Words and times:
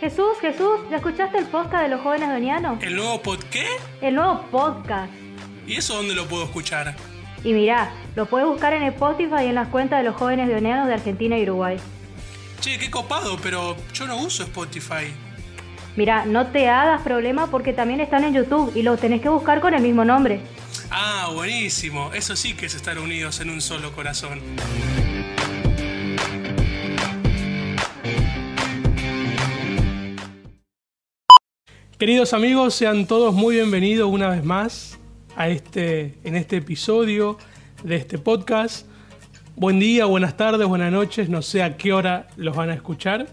Jesús, 0.00 0.38
Jesús, 0.40 0.80
¿ya 0.90 0.96
escuchaste 0.96 1.38
el 1.38 1.46
podcast 1.46 1.84
de 1.84 1.88
los 1.88 2.00
jóvenes 2.02 2.28
donianos? 2.28 2.82
¿El 2.82 2.96
nuevo 2.96 3.22
pod 3.22 3.38
qué? 3.50 3.66
El 4.02 4.16
nuevo 4.16 4.42
podcast. 4.50 5.10
¿Y 5.66 5.76
eso 5.76 5.94
dónde 5.94 6.14
lo 6.14 6.26
puedo 6.26 6.44
escuchar? 6.44 6.94
Y 7.42 7.52
mirá, 7.52 7.90
lo 8.14 8.26
puedes 8.26 8.46
buscar 8.46 8.74
en 8.74 8.82
Spotify 8.84 9.44
y 9.44 9.46
en 9.46 9.54
las 9.54 9.68
cuentas 9.68 10.00
de 10.00 10.04
los 10.04 10.14
jóvenes 10.14 10.48
donianos 10.48 10.86
de 10.86 10.94
Argentina 10.94 11.38
y 11.38 11.42
Uruguay. 11.44 11.78
Che, 12.60 12.78
qué 12.78 12.90
copado, 12.90 13.38
pero 13.42 13.76
yo 13.92 14.06
no 14.06 14.18
uso 14.18 14.42
Spotify. 14.42 15.12
Mirá, 15.96 16.26
no 16.26 16.48
te 16.48 16.68
hagas 16.68 17.02
problema 17.02 17.46
porque 17.46 17.72
también 17.72 18.00
están 18.00 18.24
en 18.24 18.34
YouTube 18.34 18.72
y 18.74 18.82
los 18.82 19.00
tenés 19.00 19.20
que 19.20 19.28
buscar 19.28 19.60
con 19.60 19.74
el 19.74 19.82
mismo 19.82 20.04
nombre. 20.04 20.40
Ah, 20.90 21.30
buenísimo. 21.32 22.12
Eso 22.12 22.36
sí 22.36 22.54
que 22.54 22.66
es 22.66 22.74
estar 22.74 22.98
unidos 22.98 23.40
en 23.40 23.50
un 23.50 23.60
solo 23.60 23.92
corazón. 23.92 24.40
Queridos 31.98 32.32
amigos, 32.32 32.74
sean 32.74 33.06
todos 33.06 33.32
muy 33.34 33.54
bienvenidos 33.54 34.10
una 34.12 34.28
vez 34.28 34.44
más 34.44 34.98
a 35.36 35.48
este, 35.48 36.18
en 36.24 36.34
este 36.36 36.56
episodio 36.56 37.38
de 37.82 37.96
este 37.96 38.18
podcast. 38.18 38.86
Buen 39.56 39.78
día, 39.78 40.04
buenas 40.04 40.36
tardes, 40.36 40.66
buenas 40.66 40.90
noches, 40.90 41.28
no 41.28 41.40
sé 41.40 41.62
a 41.62 41.76
qué 41.76 41.92
hora 41.92 42.28
los 42.36 42.56
van 42.56 42.70
a 42.70 42.74
escuchar. 42.74 43.28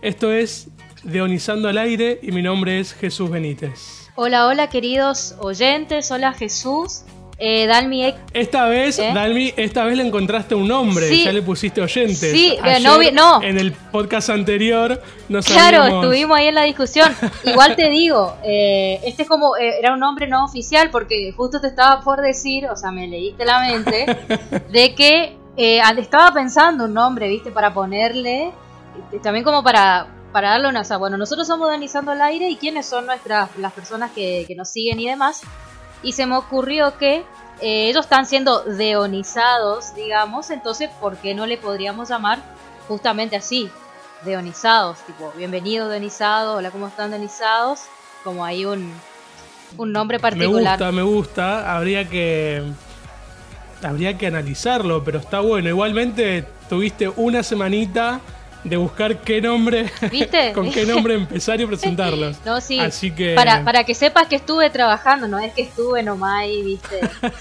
Esto 0.00 0.32
es 0.32 0.68
Deonizando 1.02 1.68
al 1.68 1.78
aire 1.78 2.20
y 2.22 2.30
mi 2.30 2.42
nombre 2.42 2.78
es 2.78 2.92
Jesús 2.94 3.30
Benítez. 3.30 3.99
Hola, 4.16 4.46
hola 4.46 4.68
queridos 4.68 5.34
oyentes, 5.38 6.10
hola 6.10 6.32
Jesús. 6.32 7.02
Eh, 7.42 7.66
Dalmi, 7.66 8.14
Esta 8.34 8.66
vez, 8.66 8.98
¿Eh? 8.98 9.12
Dalmi, 9.14 9.54
esta 9.56 9.84
vez 9.84 9.96
le 9.96 10.06
encontraste 10.06 10.54
un 10.54 10.68
nombre, 10.68 11.08
Sí. 11.08 11.24
ya 11.24 11.32
le 11.32 11.40
pusiste 11.40 11.80
oyentes. 11.80 12.18
Sí, 12.18 12.54
Ayer, 12.60 12.82
no 12.82 12.98
vi- 12.98 13.12
no. 13.12 13.42
En 13.42 13.58
el 13.58 13.72
podcast 13.72 14.28
anterior 14.28 15.00
no 15.30 15.40
Claro, 15.40 15.78
sabíamos- 15.78 16.04
estuvimos 16.04 16.36
ahí 16.38 16.48
en 16.48 16.54
la 16.54 16.64
discusión. 16.64 17.10
Igual 17.44 17.76
te 17.76 17.88
digo, 17.88 18.36
eh, 18.44 19.00
este 19.06 19.22
es 19.22 19.28
como, 19.28 19.56
eh, 19.56 19.78
era 19.78 19.94
un 19.94 20.00
nombre 20.00 20.26
no 20.26 20.44
oficial 20.44 20.90
porque 20.90 21.32
justo 21.34 21.62
te 21.62 21.68
estaba 21.68 22.02
por 22.02 22.20
decir, 22.20 22.66
o 22.66 22.76
sea, 22.76 22.90
me 22.90 23.08
leíste 23.08 23.46
la 23.46 23.60
mente, 23.60 24.04
de 24.70 24.94
que 24.94 25.36
estaba 25.56 26.32
pensando 26.34 26.84
un 26.84 26.92
nombre, 26.92 27.26
viste, 27.26 27.50
para 27.50 27.72
ponerle, 27.72 28.50
también 29.22 29.44
como 29.46 29.62
para, 29.62 30.08
para 30.32 30.50
darle 30.50 30.68
una, 30.68 30.80
o 30.80 30.84
sea, 30.84 30.96
bueno, 30.96 31.16
nosotros 31.16 31.46
somos 31.46 31.68
Danizando 31.68 32.12
al 32.12 32.20
Aire 32.22 32.48
y 32.48 32.56
quiénes 32.56 32.86
son 32.86 33.06
nuestras, 33.06 33.56
las 33.58 33.72
personas 33.72 34.10
que, 34.12 34.44
que 34.46 34.54
nos 34.54 34.68
siguen 34.70 35.00
y 35.00 35.08
demás. 35.08 35.42
Y 36.02 36.12
se 36.12 36.26
me 36.26 36.36
ocurrió 36.36 36.96
que 36.96 37.24
eh, 37.60 37.88
ellos 37.88 38.04
están 38.06 38.26
siendo 38.26 38.62
deonizados, 38.62 39.94
digamos, 39.94 40.50
entonces, 40.50 40.88
¿por 41.00 41.16
qué 41.16 41.34
no 41.34 41.46
le 41.46 41.58
podríamos 41.58 42.08
llamar 42.08 42.38
justamente 42.88 43.36
así? 43.36 43.70
Deonizados, 44.24 44.98
tipo, 45.06 45.32
bienvenidos 45.36 45.90
deonizados, 45.90 46.58
hola, 46.58 46.70
¿cómo 46.70 46.86
están 46.88 47.10
deonizados? 47.10 47.80
Como 48.22 48.44
hay 48.44 48.66
un, 48.66 48.92
un 49.78 49.92
nombre 49.92 50.18
Me 50.18 50.22
particular. 50.22 50.78
gusta, 50.78 50.92
me 50.92 51.02
gusta. 51.02 51.74
Habría 51.76 52.08
que. 52.08 52.62
Habría 53.82 54.18
que 54.18 54.26
analizarlo, 54.26 55.02
pero 55.02 55.20
está 55.20 55.40
bueno. 55.40 55.70
Igualmente 55.70 56.46
tuviste 56.68 57.08
una 57.08 57.42
semanita 57.42 58.20
de 58.64 58.76
buscar 58.76 59.22
qué 59.22 59.40
nombre. 59.40 59.90
¿Viste? 60.10 60.52
con 60.54 60.70
qué 60.70 60.84
nombre 60.84 61.14
empezar 61.14 61.60
y 61.60 61.66
presentarlos. 61.66 62.36
No, 62.44 62.60
sí. 62.60 62.78
Así 62.80 63.10
que. 63.10 63.34
Para, 63.34 63.64
para 63.64 63.84
que 63.84 63.94
sepas 63.94 64.28
que 64.28 64.36
estuve 64.36 64.70
trabajando, 64.70 65.28
no 65.28 65.38
es 65.38 65.52
que 65.52 65.62
estuve 65.62 66.02
nomás 66.02 66.40
ahí, 66.42 66.62
¿viste? 66.62 67.00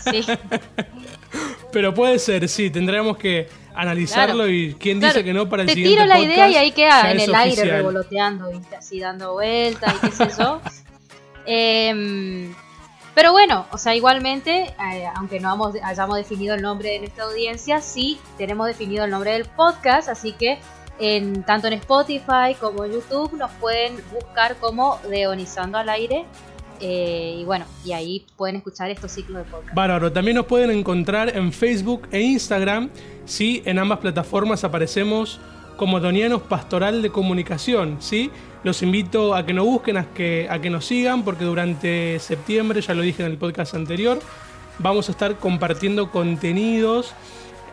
Sí. 0.09 0.25
Pero 1.71 1.93
puede 1.93 2.17
ser, 2.19 2.47
sí, 2.49 2.69
tendríamos 2.71 3.17
que 3.17 3.47
analizarlo 3.75 4.35
Claro. 4.35 4.49
y 4.49 4.73
quién 4.79 4.99
Claro, 4.99 5.13
dice 5.13 5.23
que 5.23 5.33
no 5.33 5.47
para 5.47 5.61
el 5.61 5.67
Te 5.67 5.75
siguiente 5.75 5.95
tiro 6.03 6.07
la 6.07 6.15
podcast, 6.15 6.33
idea 6.35 6.49
y 6.49 6.55
ahí 6.55 6.71
queda 6.71 7.11
en 7.11 7.19
el 7.19 7.35
aire 7.35 7.63
revoloteando, 7.63 8.49
¿viste? 8.49 8.75
Así 8.75 8.99
dando 8.99 9.33
vueltas 9.33 9.93
y 10.03 10.07
qué 10.07 10.11
sé 10.11 10.29
yo. 10.39 10.61
Em, 11.45 12.53
pero 13.15 13.31
bueno, 13.31 13.65
o 13.71 13.77
sea, 13.77 13.95
igualmente, 13.95 14.65
eh, 14.93 15.05
aunque 15.15 15.39
no 15.39 15.53
hemos- 15.53 15.75
hayamos 15.83 16.17
definido 16.17 16.53
el 16.55 16.61
nombre 16.61 16.89
de 16.91 16.99
nuestra 16.99 17.23
audiencia, 17.25 17.81
sí 17.81 18.19
tenemos 18.37 18.67
definido 18.67 19.05
el 19.05 19.11
nombre 19.11 19.31
del 19.31 19.45
podcast, 19.45 20.09
así 20.09 20.33
que 20.33 20.59
en, 20.99 21.43
tanto 21.43 21.67
en 21.67 21.73
Spotify 21.73 22.55
como 22.59 22.85
en 22.85 22.93
YouTube 22.93 23.33
nos 23.33 23.51
pueden 23.51 23.95
buscar 24.11 24.57
como 24.57 24.99
Deonizando 25.09 25.77
al 25.77 25.89
Aire. 25.89 26.25
eh, 26.81 27.37
y 27.39 27.43
bueno, 27.43 27.65
y 27.83 27.91
ahí 27.91 28.25
pueden 28.37 28.55
escuchar 28.55 28.89
estos 28.89 29.11
ciclos 29.11 29.43
de 29.45 29.51
podcast. 29.51 29.75
Bárbaro, 29.75 30.11
también 30.11 30.37
nos 30.37 30.45
pueden 30.45 30.71
encontrar 30.71 31.35
en 31.35 31.51
Facebook 31.51 32.07
e 32.11 32.21
Instagram. 32.21 32.89
Sí, 33.25 33.61
en 33.65 33.79
ambas 33.79 33.99
plataformas 33.99 34.63
aparecemos 34.63 35.39
como 35.75 35.99
Donianos 35.99 36.41
Pastoral 36.41 37.01
de 37.01 37.09
Comunicación. 37.09 37.97
¿sí? 37.99 38.31
Los 38.63 38.81
invito 38.81 39.35
a 39.35 39.45
que 39.45 39.53
nos 39.53 39.65
busquen, 39.65 39.97
a 39.97 40.05
que, 40.13 40.47
a 40.49 40.59
que 40.59 40.69
nos 40.69 40.85
sigan, 40.85 41.23
porque 41.23 41.45
durante 41.45 42.19
septiembre, 42.19 42.81
ya 42.81 42.93
lo 42.93 43.01
dije 43.01 43.23
en 43.23 43.31
el 43.31 43.37
podcast 43.37 43.75
anterior, 43.75 44.19
vamos 44.77 45.09
a 45.09 45.11
estar 45.11 45.37
compartiendo 45.37 46.11
contenidos 46.11 47.13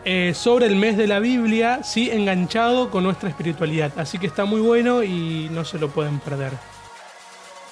eh, 0.09 0.33
sobre 0.33 0.67
el 0.67 0.77
mes 0.77 0.95
de 0.95 1.05
la 1.05 1.19
Biblia, 1.19 1.81
¿sí? 1.83 2.09
enganchado 2.09 2.89
con 2.89 3.03
nuestra 3.03 3.27
espiritualidad. 3.27 3.91
Así 3.97 4.17
que 4.17 4.25
está 4.27 4.45
muy 4.45 4.61
bueno 4.61 5.03
y 5.03 5.49
no 5.51 5.65
se 5.65 5.77
lo 5.79 5.89
pueden 5.89 6.19
perder. 6.19 6.53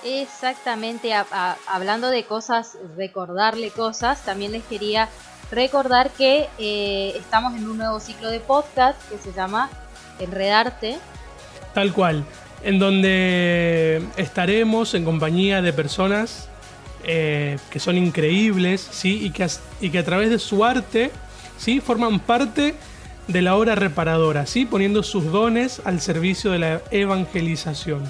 Exactamente, 0.03 1.13
a- 1.13 1.25
a- 1.31 1.55
hablando 1.67 2.09
de 2.09 2.25
cosas, 2.25 2.77
recordarle 2.97 3.71
cosas, 3.71 4.23
también 4.23 4.51
les 4.51 4.63
quería 4.63 5.07
recordar 5.49 6.11
que 6.11 6.47
eh, 6.59 7.13
estamos 7.17 7.55
en 7.55 7.67
un 7.69 7.77
nuevo 7.77 7.99
ciclo 7.99 8.29
de 8.29 8.39
podcast 8.39 8.99
que 9.09 9.17
se 9.17 9.31
llama 9.31 9.69
Enredarte. 10.19 10.97
Tal 11.73 11.93
cual, 11.93 12.23
en 12.63 12.79
donde 12.79 14.03
estaremos 14.17 14.93
en 14.93 15.05
compañía 15.05 15.61
de 15.61 15.71
personas 15.73 16.49
eh, 17.03 17.57
que 17.69 17.79
son 17.79 17.97
increíbles, 17.97 18.87
¿sí? 18.91 19.25
Y 19.25 19.29
que, 19.31 19.43
as- 19.45 19.61
y 19.79 19.89
que 19.89 19.99
a 19.99 20.03
través 20.05 20.29
de 20.29 20.39
su 20.39 20.65
arte, 20.65 21.11
¿sí? 21.57 21.79
Forman 21.79 22.19
parte 22.19 22.75
de 23.27 23.41
la 23.41 23.55
obra 23.55 23.75
reparadora, 23.75 24.45
¿sí? 24.45 24.65
Poniendo 24.65 25.03
sus 25.03 25.31
dones 25.31 25.81
al 25.85 25.99
servicio 25.99 26.51
de 26.51 26.59
la 26.59 26.81
evangelización. 26.91 28.03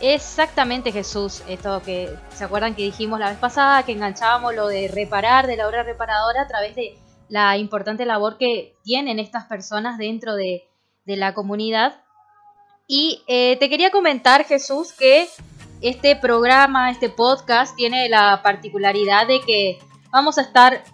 Exactamente 0.00 0.92
Jesús, 0.92 1.42
esto 1.46 1.82
que 1.82 2.08
se 2.34 2.44
acuerdan 2.44 2.74
que 2.74 2.82
dijimos 2.82 3.20
la 3.20 3.28
vez 3.28 3.38
pasada, 3.38 3.82
que 3.82 3.92
enganchábamos 3.92 4.54
lo 4.54 4.66
de 4.66 4.88
reparar, 4.88 5.46
de 5.46 5.56
la 5.56 5.68
obra 5.68 5.82
reparadora 5.82 6.42
a 6.42 6.48
través 6.48 6.74
de 6.74 6.98
la 7.28 7.58
importante 7.58 8.06
labor 8.06 8.38
que 8.38 8.74
tienen 8.82 9.18
estas 9.18 9.44
personas 9.44 9.98
dentro 9.98 10.34
de, 10.34 10.66
la 11.06 11.34
comunidad. 11.34 12.04
Y 12.86 13.24
eh, 13.26 13.56
te 13.58 13.68
quería 13.68 13.90
comentar 13.90 14.44
Jesús 14.44 14.92
que 14.92 15.26
este 15.80 16.14
programa, 16.14 16.88
este 16.88 17.08
podcast 17.08 17.74
tiene 17.74 18.08
la 18.08 18.42
particularidad 18.44 19.26
de 19.26 19.40
que 19.40 19.80
vamos 20.12 20.38
a 20.38 20.42
estar 20.42 20.84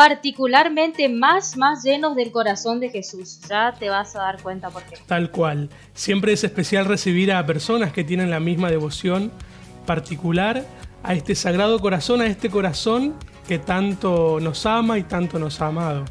particularmente 0.00 1.10
más, 1.10 1.58
más 1.58 1.82
llenos 1.84 2.16
del 2.16 2.32
corazón 2.32 2.80
de 2.80 2.88
Jesús. 2.88 3.38
Ya 3.50 3.74
te 3.78 3.90
vas 3.90 4.16
a 4.16 4.20
dar 4.20 4.42
cuenta 4.42 4.70
por 4.70 4.82
qué. 4.84 4.96
Tal 5.04 5.30
cual. 5.30 5.68
Siempre 5.92 6.32
es 6.32 6.42
especial 6.42 6.86
recibir 6.86 7.30
a 7.30 7.44
personas 7.44 7.92
que 7.92 8.02
tienen 8.02 8.30
la 8.30 8.40
misma 8.40 8.70
devoción 8.70 9.30
particular 9.84 10.64
a 11.02 11.12
este 11.12 11.34
sagrado 11.34 11.78
corazón, 11.80 12.22
a 12.22 12.26
este 12.26 12.48
corazón 12.48 13.14
que 13.46 13.58
tanto 13.58 14.40
nos 14.40 14.64
ama 14.64 14.96
y 14.96 15.02
tanto 15.02 15.38
nos 15.38 15.60
ha 15.60 15.66
amado. 15.66 16.06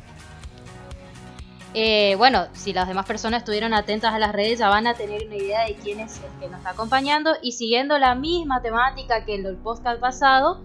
Eh, 1.73 2.13
bueno, 2.19 2.45
si 2.53 2.73
las 2.73 2.87
demás 2.87 3.07
personas 3.07 3.39
estuvieron 3.39 3.73
atentas 3.73 4.13
a 4.13 4.19
las 4.19 4.33
redes 4.33 4.59
ya 4.59 4.69
van 4.69 4.85
a 4.85 4.93
tener 4.93 5.25
una 5.25 5.35
idea 5.35 5.65
de 5.65 5.73
quién 5.73 5.99
es 5.99 6.17
el 6.17 6.39
que 6.39 6.47
nos 6.47 6.59
está 6.59 6.69
acompañando 6.69 7.31
y 7.41 7.53
siguiendo 7.53 7.97
la 7.97 8.13
misma 8.13 8.61
temática 8.61 9.25
que 9.25 9.33
el 9.33 9.55
podcast 9.57 9.99
pasado, 9.99 10.61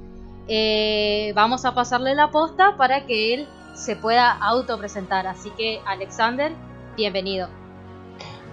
eh, 0.48 1.32
vamos 1.34 1.64
a 1.64 1.74
pasarle 1.74 2.14
la 2.14 2.30
posta 2.30 2.76
para 2.76 3.06
que 3.06 3.34
él 3.34 3.48
se 3.74 3.96
pueda 3.96 4.30
autopresentar. 4.30 5.26
Así 5.26 5.50
que 5.56 5.80
Alexander, 5.86 6.52
bienvenido. 6.96 7.48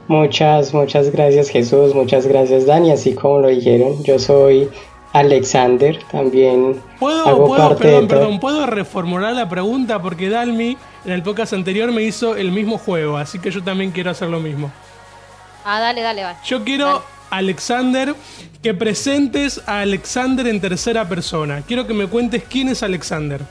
Muchas, 0.08 0.74
muchas 0.74 1.12
gracias 1.12 1.50
Jesús, 1.50 1.96
muchas 1.96 2.28
gracias 2.28 2.66
Dani, 2.66 2.92
así 2.92 3.14
como 3.14 3.40
lo 3.40 3.48
dijeron, 3.48 4.04
yo 4.04 4.20
soy 4.20 4.70
Alexander, 5.14 6.00
también 6.12 6.82
¿Puedo, 7.00 7.26
hago 7.28 7.48
puedo, 7.48 7.70
parte 7.70 7.84
perdón, 7.84 8.08
de 8.08 8.14
perdón, 8.14 8.40
puedo 8.40 8.66
reformular 8.66 9.34
la 9.34 9.48
pregunta 9.48 10.02
porque 10.02 10.30
Dalmi 10.30 10.78
en 11.06 11.12
el 11.12 11.22
podcast 11.24 11.54
anterior 11.54 11.92
me 11.92 12.02
hizo 12.02 12.36
el 12.36 12.52
mismo 12.52 12.78
juego, 12.78 13.18
así 13.18 13.40
que 13.40 13.52
yo 13.52 13.64
también 13.64 13.92
quiero 13.92 14.12
hacer 14.12 14.30
lo 14.30 14.40
mismo. 14.40 14.72
Ah, 15.64 15.80
dale, 15.80 16.02
dale, 16.02 16.24
vale. 16.24 16.38
Yo 16.44 16.64
quiero, 16.64 16.86
Dale. 16.86 17.00
Alexander, 17.32 18.14
que 18.62 18.74
presentes 18.74 19.62
a 19.66 19.82
Alexander 19.82 20.46
en 20.48 20.62
tercera 20.62 21.10
persona. 21.10 21.64
Quiero 21.68 21.88
que 21.88 21.94
me 21.94 22.08
cuentes 22.08 22.44
quién 22.48 22.70
es 22.70 22.84
Alexander. 22.84 23.42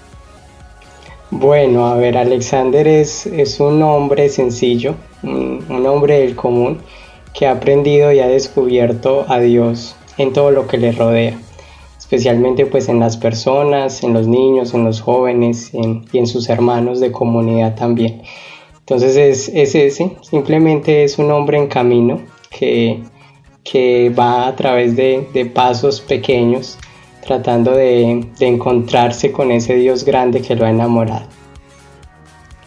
Bueno, 1.32 1.86
a 1.86 1.96
ver, 1.96 2.16
Alexander 2.16 2.86
es, 2.86 3.26
es 3.26 3.60
un 3.60 3.82
hombre 3.82 4.28
sencillo, 4.28 4.94
un, 5.22 5.86
hombre 5.86 6.20
del 6.20 6.36
común 6.36 6.78
que 7.34 7.46
ha 7.46 7.52
aprendido 7.52 8.12
y 8.12 8.20
ha 8.20 8.26
descubierto 8.26 9.26
a 9.28 9.38
Dios 9.38 9.96
en 10.18 10.32
todo 10.32 10.50
lo 10.50 10.66
que 10.66 10.78
le 10.78 10.92
rodea. 10.92 11.38
especialmente 11.98 12.66
pues 12.66 12.88
en 12.88 12.98
las 12.98 13.16
personas, 13.16 14.02
en 14.02 14.12
los 14.12 14.26
niños, 14.26 14.74
en 14.74 14.84
los 14.84 15.00
jóvenes 15.00 15.70
y 15.72 16.18
en 16.18 16.26
sus 16.26 16.48
hermanos 16.48 16.98
de 16.98 17.12
comunidad 17.12 17.76
también. 17.76 18.22
Entonces 18.90 19.16
es, 19.16 19.48
ese, 19.54 20.16
simplemente 20.20 21.04
es 21.04 21.16
un 21.16 21.30
hombre 21.30 21.58
en 21.58 21.68
camino 21.68 22.20
que, 22.50 23.00
que 23.70 24.10
va 24.10 24.48
a 24.48 24.56
través 24.56 24.96
de, 24.96 25.28
de 25.32 25.46
pasos 25.46 26.00
pequeños 26.00 26.76
tratando 27.24 27.72
de, 27.72 28.26
de, 28.38 28.46
encontrarse 28.46 29.30
con 29.30 29.52
ese 29.52 29.74
Dios 29.74 30.04
grande 30.04 30.40
que 30.40 30.56
lo 30.56 30.64
ha 30.64 30.70
enamorado. 30.70 31.28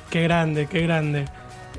Qué 0.10 0.24
grande, 0.24 0.68
qué 0.68 0.82
grande. 0.82 1.26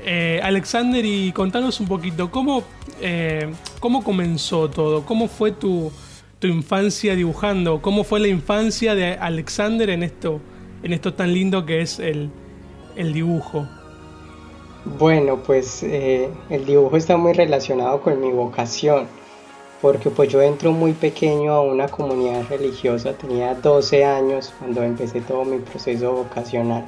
Eh, 0.03 0.39
Alexander, 0.43 1.03
y 1.03 1.31
contanos 1.31 1.79
un 1.79 1.87
poquito, 1.87 2.29
¿cómo, 2.29 2.63
eh, 3.01 3.51
¿cómo 3.79 4.03
comenzó 4.03 4.69
todo? 4.69 5.03
¿Cómo 5.03 5.27
fue 5.27 5.51
tu, 5.51 5.91
tu, 6.37 6.45
infancia 6.47 7.15
dibujando? 7.15 7.81
¿Cómo 7.81 8.03
fue 8.03 8.19
la 8.19 8.27
infancia 8.27 8.93
de 8.93 9.13
Alexander 9.13 9.89
en 9.89 10.03
esto, 10.03 10.41
en 10.83 10.93
esto 10.93 11.15
tan 11.15 11.33
lindo 11.33 11.65
que 11.65 11.81
es 11.81 11.97
el, 11.97 12.29
el 12.95 13.13
dibujo? 13.13 13.67
Bueno, 14.85 15.37
pues 15.37 15.81
eh, 15.81 16.29
el 16.51 16.63
dibujo 16.63 16.95
está 16.95 17.17
muy 17.17 17.33
relacionado 17.33 18.01
con 18.01 18.21
mi 18.21 18.31
vocación, 18.31 19.07
porque 19.81 20.11
pues 20.11 20.29
yo 20.29 20.43
entro 20.43 20.71
muy 20.71 20.93
pequeño 20.93 21.53
a 21.53 21.61
una 21.61 21.87
comunidad 21.87 22.47
religiosa, 22.49 23.13
tenía 23.13 23.55
12 23.55 24.05
años 24.05 24.53
cuando 24.59 24.83
empecé 24.83 25.21
todo 25.21 25.43
mi 25.43 25.57
proceso 25.57 26.11
vocacional. 26.11 26.85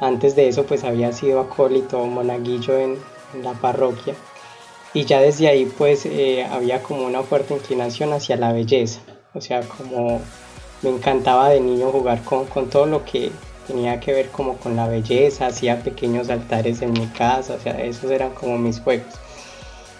Antes 0.00 0.34
de 0.34 0.48
eso 0.48 0.64
pues 0.64 0.82
había 0.82 1.12
sido 1.12 1.40
acólito 1.40 2.06
monaguillo 2.06 2.78
en, 2.78 2.96
la 3.42 3.52
parroquia 3.52 4.14
y 4.94 5.04
ya 5.04 5.20
desde 5.20 5.48
ahí 5.48 5.66
pues 5.66 6.06
eh, 6.06 6.46
había 6.50 6.82
como 6.82 7.04
una 7.04 7.22
fuerte 7.22 7.52
inclinación 7.52 8.14
hacia 8.14 8.36
la 8.36 8.52
belleza, 8.52 9.00
o 9.34 9.42
sea, 9.42 9.60
como 9.60 10.22
me 10.80 10.88
encantaba 10.88 11.50
de 11.50 11.60
niño 11.60 11.90
jugar 11.90 12.22
con, 12.24 12.46
con 12.46 12.70
todo 12.70 12.86
lo 12.86 13.04
que 13.04 13.30
tenía 13.66 14.00
que 14.00 14.12
ver 14.12 14.28
como 14.30 14.56
con 14.56 14.76
la 14.76 14.88
belleza, 14.88 15.46
hacía 15.46 15.82
pequeños 15.82 16.30
altares 16.30 16.82
en 16.82 16.92
mi 16.92 17.06
casa, 17.06 17.54
o 17.54 17.60
sea, 17.60 17.72
esos 17.82 18.10
eran 18.10 18.30
como 18.30 18.58
mis 18.58 18.80
juegos. 18.80 19.14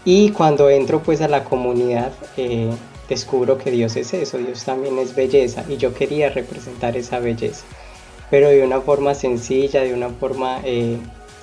Y 0.05 0.31
cuando 0.31 0.71
entro 0.71 1.03
pues 1.03 1.21
a 1.21 1.29
la 1.29 1.45
comunidad, 1.45 2.13
eh, 2.37 2.71
descubro 3.09 3.59
que 3.59 3.71
Dios 3.71 3.97
es 3.97 4.15
eso, 4.15 4.39
Dios 4.39 4.65
también 4.65 4.99
es 4.99 5.15
belleza 5.15 5.65
y 5.69 5.77
yo 5.77 5.95
quería 5.95 6.31
representar 6.31 6.97
esa 6.97 7.19
belleza, 7.19 7.65
pero 8.31 8.49
de 8.49 8.63
una 8.65 8.81
forma 8.81 9.15
sencilla, 9.15 9.83
de 9.83 9.95
una 9.95 10.11
forma 10.11 10.61
eh, 10.65 10.99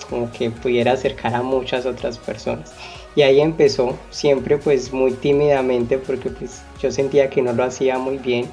como 0.09 0.31
que 0.31 0.49
pudiera 0.51 0.93
acercar 0.93 1.33
a 1.35 1.41
muchas 1.41 1.85
otras 1.85 2.17
personas. 2.17 2.73
Y 3.15 3.21
ahí 3.21 3.41
empezó, 3.41 3.97
siempre 4.09 4.57
pues 4.57 4.91
muy 4.91 5.11
tímidamente 5.11 5.97
porque 5.97 6.29
pues 6.29 6.61
yo 6.81 6.91
sentía 6.91 7.29
que 7.29 7.41
no 7.41 7.53
lo 7.53 7.63
hacía 7.63 7.97
muy 7.99 8.17
bien 8.17 8.47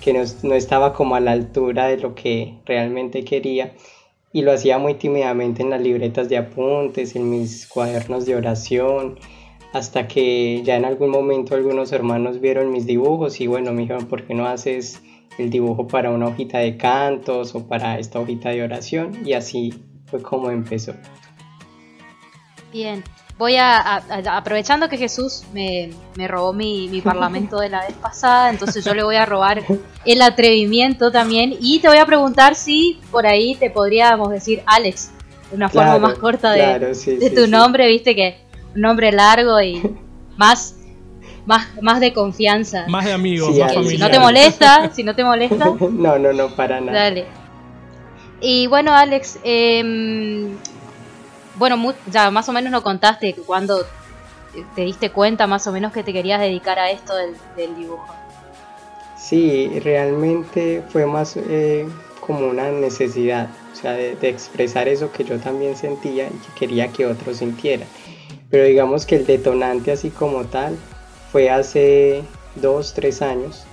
que 0.00 0.12
no, 0.12 0.54
estaba 0.54 0.92
como 0.92 1.14
a 1.14 1.20
la 1.20 1.32
altura 1.32 1.86
de 1.86 1.98
lo 1.98 2.14
que 2.14 2.54
realmente 2.64 3.24
quería 3.24 3.74
y 4.32 4.42
lo 4.42 4.52
hacía 4.52 4.78
muy 4.78 4.94
tímidamente 4.94 5.62
en 5.62 5.70
las 5.70 5.80
libretas 5.80 6.28
de 6.28 6.36
apuntes, 6.36 7.16
en 7.16 7.30
mis 7.30 7.66
cuadernos 7.66 8.26
de 8.26 8.36
oración, 8.36 9.18
hasta 9.72 10.08
que 10.08 10.62
ya 10.62 10.76
en 10.76 10.84
algún 10.84 11.10
momento 11.10 11.54
algunos 11.54 11.92
hermanos 11.92 12.40
vieron 12.40 12.70
mis 12.70 12.86
dibujos 12.86 13.40
y 13.40 13.46
bueno, 13.46 13.72
me 13.72 13.82
dijeron, 13.82 14.06
¿por 14.06 14.24
qué 14.26 14.34
no 14.34 14.46
haces 14.46 15.02
el 15.38 15.50
dibujo 15.50 15.86
para 15.86 16.10
una 16.10 16.26
hojita 16.26 16.58
de 16.58 16.76
cantos 16.76 17.54
o 17.54 17.66
para 17.66 17.98
esta 17.98 18.20
hojita 18.20 18.50
de 18.50 18.62
oración? 18.62 19.12
Y 19.24 19.32
así 19.32 19.74
fue 20.06 20.22
como 20.22 20.50
empezó. 20.50 20.94
Bien, 22.72 23.02
voy 23.38 23.56
a, 23.56 24.02
aprovechando 24.36 24.88
que 24.88 24.96
Jesús 24.96 25.44
me, 25.52 25.90
robó 26.26 26.52
mi, 26.52 27.00
parlamento 27.02 27.58
de 27.58 27.68
la 27.68 27.86
vez 27.86 27.94
pasada, 27.94 28.50
entonces 28.50 28.84
yo 28.84 28.94
le 28.94 29.04
voy 29.04 29.16
a 29.16 29.26
robar 29.26 29.62
el 30.04 30.22
atrevimiento 30.22 31.10
también 31.10 31.54
y 31.60 31.78
te 31.80 31.88
voy 31.88 31.98
a 31.98 32.06
preguntar 32.06 32.54
si 32.54 32.98
por 33.10 33.26
ahí 33.26 33.54
te 33.56 33.70
podríamos 33.70 34.30
decir 34.30 34.62
Alex, 34.66 35.10
de 35.50 35.56
una 35.56 35.68
forma 35.68 35.98
más 35.98 36.14
corta 36.14 36.52
de, 36.52 37.32
tu 37.34 37.46
nombre, 37.46 37.86
viste 37.88 38.14
que 38.14 38.38
un 38.74 38.80
nombre 38.80 39.12
largo 39.12 39.60
y 39.60 39.82
más, 40.36 40.76
más, 41.44 41.66
más 41.82 42.00
de 42.00 42.12
confianza. 42.12 42.86
Más 42.88 43.04
de 43.04 43.12
amigos, 43.12 43.56
más 43.56 43.74
familiar. 43.74 43.90
Si 43.90 43.98
no 43.98 44.10
te 44.10 44.18
molesta, 44.18 44.90
si 44.92 45.04
no 45.04 45.14
te 45.14 45.24
molesta. 45.24 45.66
no, 45.80 46.18
no, 46.18 46.32
no, 46.32 46.48
para 46.56 46.80
nada. 46.80 46.98
Dale. 46.98 47.26
Y 48.40 48.66
bueno, 48.66 48.94
Alex, 48.94 49.38
eh, 49.44 50.52
bueno, 51.56 51.94
ya 52.10 52.30
más 52.30 52.48
o 52.48 52.52
menos 52.52 52.72
lo 52.72 52.82
contaste 52.82 53.34
cuando 53.46 53.84
te 54.74 54.82
diste 54.82 55.10
cuenta 55.10 55.46
más 55.46 55.66
o 55.66 55.72
menos 55.72 55.92
que 55.92 56.02
te 56.02 56.12
querías 56.12 56.40
dedicar 56.40 56.78
a 56.78 56.90
esto 56.90 57.14
del, 57.14 57.76
dibujo. 57.76 58.06
Sí, 59.18 59.80
realmente 59.80 60.82
fue 60.88 61.06
más 61.06 61.36
eh, 61.36 61.86
como 62.20 62.46
una 62.46 62.70
necesidad, 62.70 63.48
o 63.72 63.76
sea, 63.76 63.92
de, 63.92 64.16
expresar 64.22 64.88
eso 64.88 65.10
que 65.12 65.24
yo 65.24 65.38
también 65.38 65.76
sentía 65.76 66.26
y 66.26 66.30
que 66.30 66.52
quería 66.58 66.88
que 66.88 67.06
otros 67.06 67.38
sintieran. 67.38 67.88
Pero 68.50 68.64
digamos 68.64 69.06
que 69.06 69.16
el 69.16 69.26
detonante 69.26 69.92
así 69.92 70.10
como 70.10 70.44
tal 70.44 70.76
fue 71.32 71.50
hace 71.50 72.22
dos, 72.54 72.94
tres 72.94 73.20
años 73.22 73.64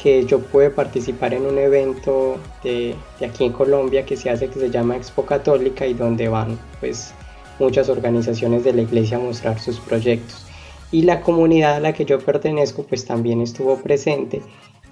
que 0.00 0.24
yo 0.26 0.40
pude 0.40 0.70
participar 0.70 1.34
en 1.34 1.46
un 1.46 1.58
evento 1.58 2.36
de, 2.62 2.94
de, 3.18 3.26
aquí 3.26 3.44
en 3.44 3.52
Colombia 3.52 4.06
que 4.06 4.16
se 4.16 4.30
hace 4.30 4.48
que 4.48 4.60
se 4.60 4.70
llama 4.70 4.96
Expo 4.96 5.24
Católica 5.24 5.86
y 5.86 5.94
donde 5.94 6.28
van 6.28 6.56
pues 6.78 7.14
muchas 7.58 7.88
organizaciones 7.88 8.64
de 8.64 8.72
la 8.72 8.82
iglesia 8.82 9.16
a 9.16 9.20
mostrar 9.20 9.58
sus 9.60 9.80
proyectos. 9.80 10.46
Y 10.90 11.02
la 11.02 11.20
comunidad 11.20 11.76
a 11.76 11.80
la 11.80 11.92
que 11.92 12.04
yo 12.04 12.18
pertenezco 12.18 12.84
pues 12.84 13.04
también 13.04 13.40
estuvo 13.40 13.76
presente 13.76 14.40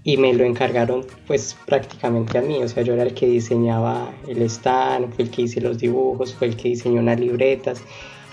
y 0.05 0.19
me 0.19 0.33
lo 0.35 0.45
encargaron 0.45 1.05
pues 1.27 1.57
prácticamente 1.67 2.39
a 2.39 2.43
mí, 2.43 2.63
o 2.63 2.69
sea, 2.69 2.83
yo 2.83 2.95
era 2.95 3.03
el 3.03 3.15
que 3.15 3.27
diseñaba 3.27 4.13
el 4.29 4.43
stand, 4.43 5.13
fue 5.15 5.25
el 5.25 5.31
que 5.31 5.43
hice 5.43 5.61
los 5.61 5.79
dibujos, 5.79 6.35
fue 6.35 6.49
el 6.49 6.57
que 6.57 6.69
diseñó 6.69 7.01
unas 7.01 7.19
libretas 7.19 7.83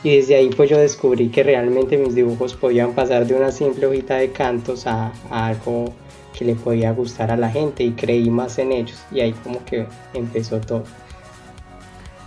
y 0.03 0.17
desde 0.17 0.35
ahí 0.35 0.49
pues 0.49 0.69
yo 0.69 0.77
descubrí 0.77 1.29
que 1.29 1.43
realmente 1.43 1.97
mis 1.97 2.13
dibujos 2.13 2.53
podían 2.53 2.93
pasar 2.93 3.25
de 3.25 3.35
una 3.35 3.51
simple 3.51 3.87
hojita 3.87 4.17
de 4.17 4.31
cantos 4.31 4.85
a, 4.85 5.13
a 5.29 5.47
algo 5.47 5.85
que 6.37 6.45
le 6.45 6.55
podía 6.55 6.91
gustar 6.91 7.31
a 7.31 7.37
la 7.37 7.49
gente 7.49 7.83
y 7.83 7.91
creí 7.91 8.29
más 8.29 8.59
en 8.59 8.71
ellos 8.71 9.01
y 9.11 9.21
ahí 9.21 9.31
como 9.43 9.63
que 9.65 9.87
empezó 10.13 10.59
todo. 10.59 10.83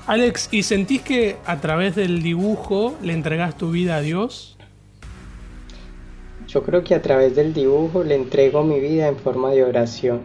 Alex, 0.06 0.48
¿y 0.52 0.62
sentís 0.62 1.02
que 1.02 1.36
a 1.46 1.60
través 1.60 1.96
del 1.96 2.22
dibujo 2.22 2.94
le 3.02 3.12
entregas 3.12 3.56
tu 3.56 3.72
vida 3.72 3.96
a 3.96 4.00
Dios? 4.00 4.56
Yo 6.46 6.62
creo 6.62 6.84
que 6.84 6.94
a 6.94 7.02
través 7.02 7.34
del 7.34 7.52
dibujo 7.52 8.04
le 8.04 8.14
entrego 8.14 8.62
mi 8.62 8.78
vida 8.78 9.08
en 9.08 9.16
forma 9.16 9.50
de 9.50 9.64
oración. 9.64 10.20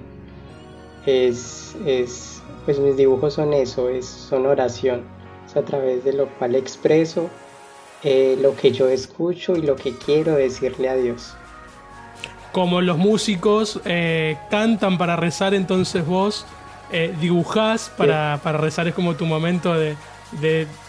Es, 1.07 1.75
es 1.87 2.43
pues 2.65 2.77
mis 2.77 2.95
dibujos 2.95 3.33
son 3.33 3.53
eso, 3.53 3.89
es, 3.89 4.05
son 4.05 4.45
oración. 4.45 5.01
Es 5.47 5.57
a 5.57 5.63
través 5.63 6.03
de 6.03 6.13
lo 6.13 6.27
cual 6.27 6.53
expreso 6.53 7.31
eh, 8.03 8.37
lo 8.39 8.55
que 8.55 8.71
yo 8.71 8.87
escucho 8.87 9.55
y 9.55 9.63
lo 9.63 9.75
que 9.75 9.95
quiero 9.95 10.35
decirle 10.35 10.89
a 10.89 10.95
Dios. 10.95 11.33
Como 12.51 12.81
los 12.81 12.99
músicos 12.99 13.81
eh, 13.85 14.37
cantan 14.51 14.99
para 14.99 15.15
rezar, 15.15 15.55
entonces 15.55 16.05
vos 16.05 16.45
eh, 16.91 17.13
dibujás 17.19 17.89
para, 17.95 18.37
rezar, 18.37 18.87
es 18.87 18.93
como 18.93 19.15
tu 19.15 19.25
momento 19.25 19.73
de, 19.73 19.95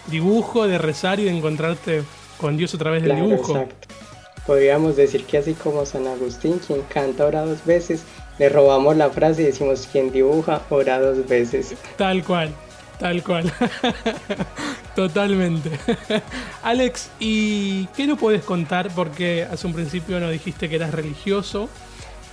dibujo, 0.07 0.67
de 0.67 0.77
rezar 0.77 1.19
y 1.19 1.23
de 1.25 1.31
encontrarte 1.31 2.03
con 2.37 2.57
Dios 2.57 2.73
a 2.75 2.77
través 2.77 3.03
del 3.03 3.15
dibujo. 3.15 3.57
Exacto. 3.57 3.87
Podríamos 4.45 4.97
decir 4.97 5.25
que 5.25 5.37
así 5.37 5.53
como 5.53 5.85
San 5.85 6.05
Agustín, 6.07 6.59
quien 6.59 6.81
canta 6.81 7.25
ora 7.25 7.45
dos 7.45 7.63
veces, 7.65 8.03
le 8.37 8.49
robamos 8.49 8.97
la 8.97 9.09
frase 9.09 9.43
y 9.43 9.45
decimos 9.45 9.87
quien 9.89 10.11
dibuja 10.11 10.61
ora 10.69 10.99
dos 10.99 11.25
veces. 11.27 11.75
Tal 11.95 12.23
cual, 12.23 12.49
tal 12.99 13.23
cual. 13.23 13.53
Totalmente. 14.95 15.71
Alex, 16.63 17.09
¿y 17.19 17.85
qué 17.95 18.05
no 18.05 18.17
puedes 18.17 18.43
contar? 18.43 18.89
Porque 18.93 19.47
hace 19.49 19.65
un 19.65 19.73
principio 19.73 20.19
nos 20.19 20.31
dijiste 20.31 20.67
que 20.67 20.75
eras 20.75 20.91
religioso. 20.93 21.69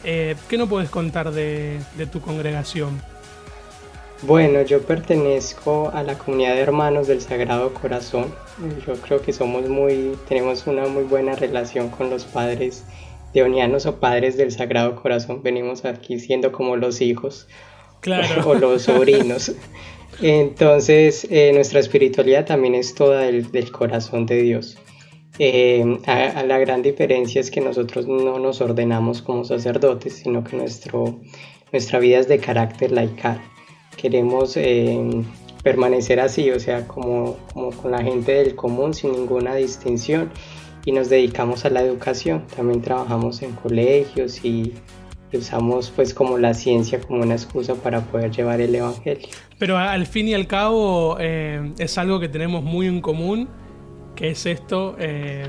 Eh, 0.02 0.34
¿Qué 0.48 0.58
no 0.58 0.66
puedes 0.66 0.90
contar 0.90 1.30
de 1.30 1.78
tu 2.10 2.20
congregación? 2.20 3.00
Bueno, 4.22 4.60
yo 4.60 4.82
pertenezco 4.82 5.90
a 5.94 6.02
la 6.02 6.18
comunidad 6.18 6.54
de 6.54 6.60
hermanos 6.60 7.06
del 7.06 7.22
Sagrado 7.22 7.72
Corazón. 7.72 8.26
Yo 8.86 8.92
creo 8.96 9.22
que 9.22 9.32
somos 9.32 9.66
muy, 9.66 10.12
tenemos 10.28 10.66
una 10.66 10.86
muy 10.88 11.04
buena 11.04 11.34
relación 11.36 11.88
con 11.88 12.10
los 12.10 12.26
padres 12.26 12.84
deonianos 13.32 13.86
o 13.86 13.98
padres 13.98 14.36
del 14.36 14.52
Sagrado 14.52 14.94
Corazón. 14.94 15.42
Venimos 15.42 15.86
aquí 15.86 16.20
siendo 16.20 16.52
como 16.52 16.76
los 16.76 17.00
hijos 17.00 17.48
o 18.44 18.54
los 18.54 18.82
sobrinos. 18.82 19.52
Entonces, 20.20 21.26
eh, 21.30 21.52
nuestra 21.54 21.80
espiritualidad 21.80 22.44
también 22.44 22.74
es 22.74 22.94
toda 22.94 23.22
del, 23.22 23.72
corazón 23.72 24.26
de 24.26 24.42
Dios. 24.42 24.76
Eh, 25.38 25.98
la 26.06 26.58
gran 26.58 26.82
diferencia 26.82 27.40
es 27.40 27.50
que 27.50 27.62
nosotros 27.62 28.06
no 28.06 28.38
nos 28.38 28.60
ordenamos 28.60 29.22
como 29.22 29.46
sacerdotes, 29.46 30.16
sino 30.16 30.44
que 30.44 30.58
nuestro, 30.58 31.18
nuestra 31.72 31.98
vida 32.00 32.18
es 32.18 32.28
de 32.28 32.38
carácter 32.38 32.92
laical 32.92 33.40
queremos 34.00 34.56
eh, 34.56 35.22
permanecer 35.62 36.20
así, 36.20 36.50
o 36.50 36.58
sea, 36.58 36.88
como, 36.88 37.36
como 37.52 37.70
con 37.70 37.90
la 37.90 38.02
gente 38.02 38.32
del 38.32 38.54
común, 38.54 38.94
sin 38.94 39.12
ninguna 39.12 39.54
distinción, 39.54 40.30
y 40.86 40.92
nos 40.92 41.10
dedicamos 41.10 41.66
a 41.66 41.70
la 41.70 41.82
educación. 41.82 42.46
También 42.56 42.80
trabajamos 42.80 43.42
en 43.42 43.52
colegios 43.52 44.44
y, 44.44 44.74
usamos 45.32 45.92
pues 45.94 46.12
como 46.12 46.38
la 46.38 46.54
ciencia 46.54 47.00
como 47.00 47.22
una 47.22 47.34
excusa 47.34 47.76
para 47.76 48.00
poder 48.00 48.32
llevar 48.32 48.60
el 48.60 48.74
Evangelio. 48.74 49.28
Pero 49.60 49.78
al 49.78 50.04
fin 50.06 50.26
y 50.26 50.34
al 50.34 50.48
cabo 50.48 51.18
eh, 51.20 51.72
es 51.78 51.98
algo 51.98 52.18
que 52.18 52.28
tenemos 52.28 52.64
muy 52.64 52.88
en 52.88 53.00
común, 53.00 53.48
que 54.16 54.30
es 54.30 54.44
esto, 54.44 54.96
eh, 54.98 55.46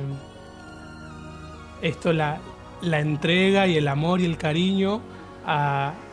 esto 1.81 2.13
la, 2.13 2.41
la 2.84 3.00
entrega 3.00 3.65
y 3.65 3.75
el 3.75 3.88
amor 3.88 4.22
y 4.22 4.25
el 4.25 4.38
cariño 4.38 5.01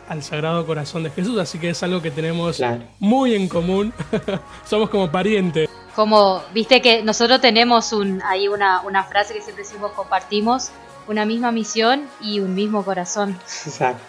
al 0.09 0.23
Sagrado 0.23 0.65
Corazón 0.65 1.03
de 1.03 1.11
Jesús, 1.11 1.39
así 1.39 1.59
que 1.59 1.69
es 1.69 1.83
algo 1.83 2.01
que 2.01 2.09
tenemos 2.09 2.59
muy 2.99 3.35
en 3.35 3.47
común, 3.47 3.93
somos 4.65 4.89
como 4.89 5.09
parientes. 5.09 5.69
Como, 5.95 6.41
viste 6.53 6.81
que 6.81 7.03
nosotros 7.03 7.39
tenemos 7.39 7.93
un, 7.93 8.21
ahí 8.23 8.47
una, 8.47 8.81
una 8.81 9.03
frase 9.03 9.33
que 9.35 9.41
siempre 9.41 9.63
decimos, 9.63 9.91
compartimos 9.91 10.71
una 11.07 11.25
misma 11.25 11.51
misión 11.51 12.07
y 12.21 12.39
un 12.39 12.55
mismo 12.55 12.83
corazón. 12.83 13.37
Exacto. 13.65 14.03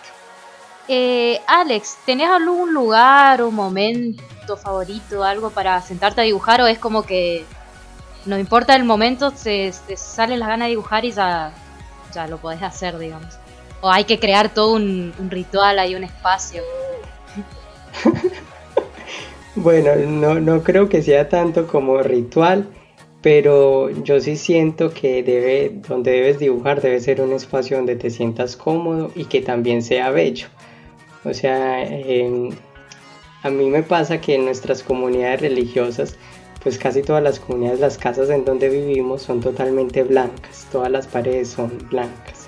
Eh, 0.88 1.40
Alex, 1.46 1.98
¿tenés 2.04 2.30
algún 2.30 2.72
lugar, 2.72 3.42
un 3.42 3.54
momento 3.54 4.56
favorito, 4.56 5.22
algo 5.22 5.50
para 5.50 5.80
sentarte 5.82 6.22
a 6.22 6.24
dibujar 6.24 6.62
o 6.62 6.66
es 6.66 6.78
como 6.78 7.02
que 7.02 7.44
no 8.24 8.38
importa 8.38 8.74
el 8.74 8.84
momento, 8.84 9.30
te, 9.30 9.72
salen 9.96 10.40
las 10.40 10.48
ganas 10.48 10.66
de 10.66 10.70
dibujar 10.70 11.04
y 11.04 11.12
ya, 11.12 11.52
ya 12.12 12.26
lo 12.26 12.38
podés 12.38 12.62
hacer, 12.62 12.98
digamos? 12.98 13.39
¿O 13.80 13.90
hay 13.90 14.04
que 14.04 14.18
crear 14.18 14.52
todo 14.52 14.74
un, 14.74 15.12
ritual, 15.30 15.78
hay 15.78 15.94
un 15.94 16.04
espacio? 16.04 16.62
bueno, 19.54 19.96
no, 19.96 20.40
no 20.40 20.62
creo 20.62 20.88
que 20.88 21.02
sea 21.02 21.28
tanto 21.28 21.66
como 21.66 22.02
ritual, 22.02 22.68
pero 23.22 23.90
yo 24.02 24.20
sí 24.20 24.36
siento 24.36 24.92
que 24.94 25.22
debe, 25.22 25.80
donde 25.88 26.12
debes 26.12 26.38
dibujar 26.38 26.80
debe 26.80 27.00
ser 27.00 27.20
un 27.20 27.32
espacio 27.32 27.76
donde 27.76 27.96
te 27.96 28.10
sientas 28.10 28.56
cómodo 28.56 29.10
y 29.14 29.24
que 29.26 29.42
también 29.42 29.82
sea 29.82 30.10
bello. 30.10 30.48
O 31.24 31.34
sea, 31.34 31.82
a 33.42 33.50
mí 33.50 33.70
me 33.70 33.82
pasa 33.82 34.20
que 34.20 34.36
en 34.36 34.46
nuestras 34.46 34.82
comunidades 34.82 35.42
religiosas, 35.42 36.16
pues 36.62 36.78
casi 36.78 37.02
todas 37.02 37.22
las 37.22 37.40
comunidades, 37.40 37.80
las 37.80 37.98
casas 37.98 38.30
en 38.30 38.44
donde 38.46 38.70
vivimos 38.70 39.22
son 39.22 39.40
totalmente 39.40 40.02
blancas, 40.02 40.66
todas 40.72 40.90
las 40.90 41.06
paredes 41.06 41.50
son 41.50 41.76
blancas. 41.90 42.39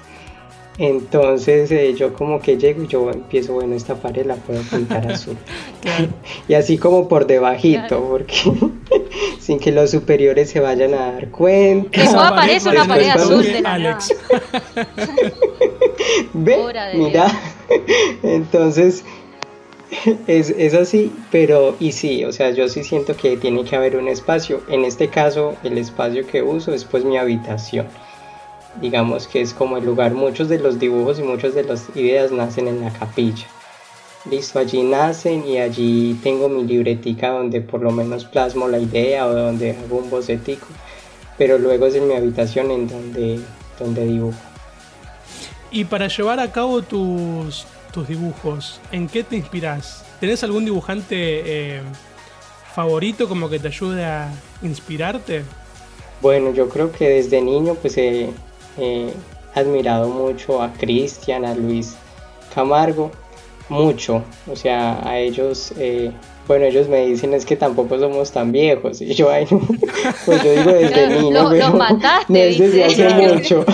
Entonces 0.78 1.70
eh, 1.70 1.94
yo 1.94 2.14
como 2.14 2.40
que 2.40 2.56
llego 2.56 2.82
y 2.82 2.86
yo 2.86 3.10
empiezo, 3.10 3.52
bueno, 3.52 3.74
esta 3.74 3.94
pared 3.94 4.24
la 4.24 4.36
puedo 4.36 4.62
pintar 4.62 5.10
azul. 5.10 5.36
y 6.48 6.54
así 6.54 6.78
como 6.78 7.08
por 7.08 7.26
debajito, 7.26 8.02
porque 8.08 8.34
sin 9.38 9.58
que 9.58 9.70
los 9.70 9.90
superiores 9.90 10.50
se 10.50 10.60
vayan 10.60 10.94
a 10.94 11.12
dar 11.12 11.28
cuenta. 11.28 12.02
Eso 12.02 12.18
aparece 12.18 12.70
una 12.70 12.86
pared 12.86 13.08
azul 13.08 13.44
de 13.44 13.60
la 13.60 13.74
Alex. 13.74 14.14
Ve, 16.32 16.58
mira. 16.94 17.26
Entonces 18.22 19.04
es, 20.26 20.50
es 20.50 20.74
así, 20.74 21.12
pero 21.30 21.76
y 21.80 21.92
sí, 21.92 22.24
o 22.24 22.32
sea, 22.32 22.50
yo 22.50 22.68
sí 22.68 22.82
siento 22.82 23.14
que 23.14 23.36
tiene 23.36 23.64
que 23.64 23.76
haber 23.76 23.96
un 23.96 24.08
espacio. 24.08 24.62
En 24.68 24.84
este 24.84 25.08
caso, 25.08 25.54
el 25.62 25.76
espacio 25.76 26.26
que 26.26 26.42
uso 26.42 26.72
es 26.72 26.84
pues 26.84 27.04
mi 27.04 27.18
habitación 27.18 27.86
digamos 28.80 29.26
que 29.26 29.40
es 29.40 29.52
como 29.52 29.76
el 29.76 29.84
lugar, 29.84 30.14
muchos 30.14 30.48
de 30.48 30.58
los 30.58 30.78
dibujos 30.78 31.18
y 31.18 31.22
muchas 31.22 31.54
de 31.54 31.64
las 31.64 31.88
ideas 31.94 32.32
nacen 32.32 32.68
en 32.68 32.80
la 32.80 32.92
capilla. 32.92 33.46
Listo, 34.30 34.58
allí 34.58 34.82
nacen 34.82 35.46
y 35.46 35.58
allí 35.58 36.18
tengo 36.22 36.48
mi 36.48 36.64
libretica 36.64 37.30
donde 37.30 37.60
por 37.60 37.82
lo 37.82 37.90
menos 37.90 38.24
plasmo 38.24 38.68
la 38.68 38.78
idea 38.78 39.26
o 39.26 39.34
donde 39.34 39.72
hago 39.72 39.96
un 39.96 40.10
bocetico, 40.10 40.66
pero 41.36 41.58
luego 41.58 41.86
es 41.86 41.96
en 41.96 42.06
mi 42.06 42.14
habitación 42.14 42.70
en 42.70 42.88
donde, 42.88 43.40
donde 43.78 44.06
dibujo. 44.06 44.38
Y 45.72 45.84
para 45.84 46.06
llevar 46.06 46.38
a 46.38 46.52
cabo 46.52 46.82
tus, 46.82 47.66
tus 47.92 48.06
dibujos, 48.06 48.80
¿en 48.92 49.08
qué 49.08 49.24
te 49.24 49.36
inspiras? 49.36 50.04
¿Tenés 50.20 50.44
algún 50.44 50.64
dibujante 50.64 51.16
eh, 51.76 51.80
favorito 52.74 53.28
como 53.28 53.50
que 53.50 53.58
te 53.58 53.68
ayude 53.68 54.04
a 54.04 54.32
inspirarte? 54.62 55.42
Bueno, 56.20 56.52
yo 56.52 56.68
creo 56.68 56.92
que 56.92 57.08
desde 57.08 57.42
niño 57.42 57.74
pues 57.74 57.96
he 57.98 58.30
he 58.78 59.12
admirado 59.54 60.08
mucho 60.08 60.62
a 60.62 60.72
Cristian, 60.72 61.44
a 61.44 61.54
Luis 61.54 61.94
Camargo, 62.54 63.10
mucho, 63.68 64.22
o 64.50 64.56
sea, 64.56 65.00
a 65.06 65.18
ellos, 65.18 65.72
eh, 65.78 66.10
bueno, 66.46 66.66
ellos 66.66 66.88
me 66.88 67.06
dicen 67.06 67.32
es 67.32 67.46
que 67.46 67.56
tampoco 67.56 67.98
somos 67.98 68.30
tan 68.30 68.52
viejos, 68.52 69.00
y 69.00 69.14
yo, 69.14 69.30
ay, 69.30 69.46
pues 70.26 70.42
yo 70.42 70.52
digo 70.52 70.72
desde 70.72 71.20
niño, 71.20 71.42
no 72.28 72.38
es 72.38 72.58
desde 72.58 72.84
hace 72.84 73.08
mucho, 73.14 73.64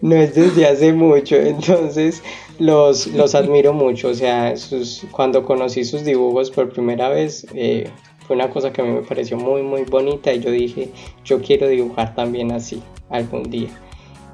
no 0.00 0.16
es 0.16 0.34
desde 0.34 0.66
hace 0.66 0.92
mucho, 0.92 1.36
entonces 1.36 2.22
los, 2.58 3.06
los 3.08 3.34
admiro 3.34 3.72
mucho, 3.72 4.08
o 4.08 4.14
sea, 4.14 4.56
sus, 4.56 5.04
cuando 5.10 5.44
conocí 5.44 5.84
sus 5.84 6.04
dibujos 6.04 6.50
por 6.50 6.70
primera 6.70 7.08
vez, 7.08 7.46
eh, 7.54 7.90
fue 8.30 8.36
una 8.36 8.48
cosa 8.48 8.72
que 8.72 8.80
a 8.80 8.84
mí 8.84 8.92
me 8.92 9.02
pareció 9.02 9.36
muy 9.36 9.60
muy 9.62 9.82
bonita 9.82 10.32
y 10.32 10.38
yo 10.38 10.52
dije, 10.52 10.92
yo 11.24 11.42
quiero 11.42 11.66
dibujar 11.66 12.14
también 12.14 12.52
así 12.52 12.80
algún 13.08 13.50
día. 13.50 13.70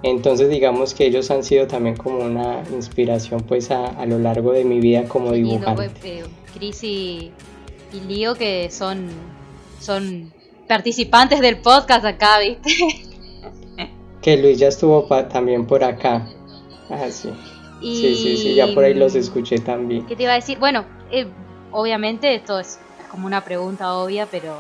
Entonces 0.03 0.51
digamos 0.51 0.93
que 0.93 1.07
ellos 1.07 1.31
han 1.31 1.43
sido 1.43 1.67
también 1.67 1.97
como 1.97 2.19
una 2.19 2.63
inspiración 2.75 3.41
pues 3.41 3.71
a, 3.71 4.05
lo 4.05 4.19
largo 4.19 4.53
de 4.53 4.65
mi 4.65 4.81
vida 4.81 5.05
como 5.05 5.33
dibujante. 5.33 5.89
Eh, 6.05 6.25
Cris 6.53 6.85
y, 6.85 7.33
y 7.91 8.01
Lío 8.07 8.35
que 8.35 8.71
son, 8.71 9.09
son 9.81 10.31
participantes 10.69 11.41
del 11.41 11.57
podcast 11.57 12.05
acá, 12.05 12.41
¿viste? 12.41 12.71
que 14.21 14.37
Luis 14.37 14.59
ya 14.59 14.69
estuvo 14.69 15.05
también 15.29 15.67
por 15.67 15.83
acá. 15.83 16.29
Ah, 16.91 17.09
sí. 17.09 17.31
Sí, 17.81 18.15
sí, 18.15 18.37
sí, 18.37 18.55
ya 18.55 18.75
por 18.75 18.85
ahí 18.85 18.93
los 18.93 19.15
escuché 19.15 19.59
también. 19.59 20.05
¿Qué 20.05 20.17
te 20.17 20.25
iba 20.25 20.33
a 20.33 20.37
decir? 20.37 20.59
Bueno, 20.59 20.85
eh, 21.11 21.27
obviamente 21.73 22.35
esto 22.35 22.61
es 22.61 22.79
como 23.11 23.27
una 23.27 23.45
pregunta 23.45 23.95
obvia, 23.95 24.27
pero 24.27 24.59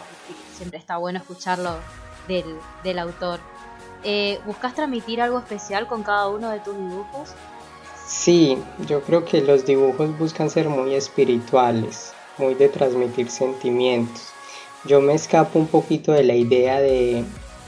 siempre 0.56 0.78
está 0.78 0.96
bueno 0.96 1.18
escucharlo 1.18 1.76
del, 2.28 2.98
autor. 2.98 3.40
Eh, 4.02 4.40
¿Buscas 4.46 4.74
transmitir 4.74 5.20
algo 5.20 5.38
especial 5.38 5.86
con 5.86 6.02
cada 6.02 6.28
uno 6.28 6.50
de 6.50 6.60
tus 6.60 6.76
dibujos? 6.76 7.30
Sí, 8.06 8.58
yo 8.86 9.02
creo 9.02 9.24
que 9.24 9.40
los 9.42 9.66
dibujos 9.66 10.16
buscan 10.18 10.48
ser 10.48 10.68
muy 10.68 10.94
espirituales, 10.94 12.12
muy 12.38 12.54
de 12.54 12.68
transmitir 12.68 13.30
sentimientos. 13.30 14.28
Yo 14.84 15.00
me 15.00 15.14
escapo 15.14 15.58
un 15.58 15.66
poquito 15.66 16.12
de 16.12 16.22
la 16.22 16.34
idea 16.34 16.80
de, 16.80 17.24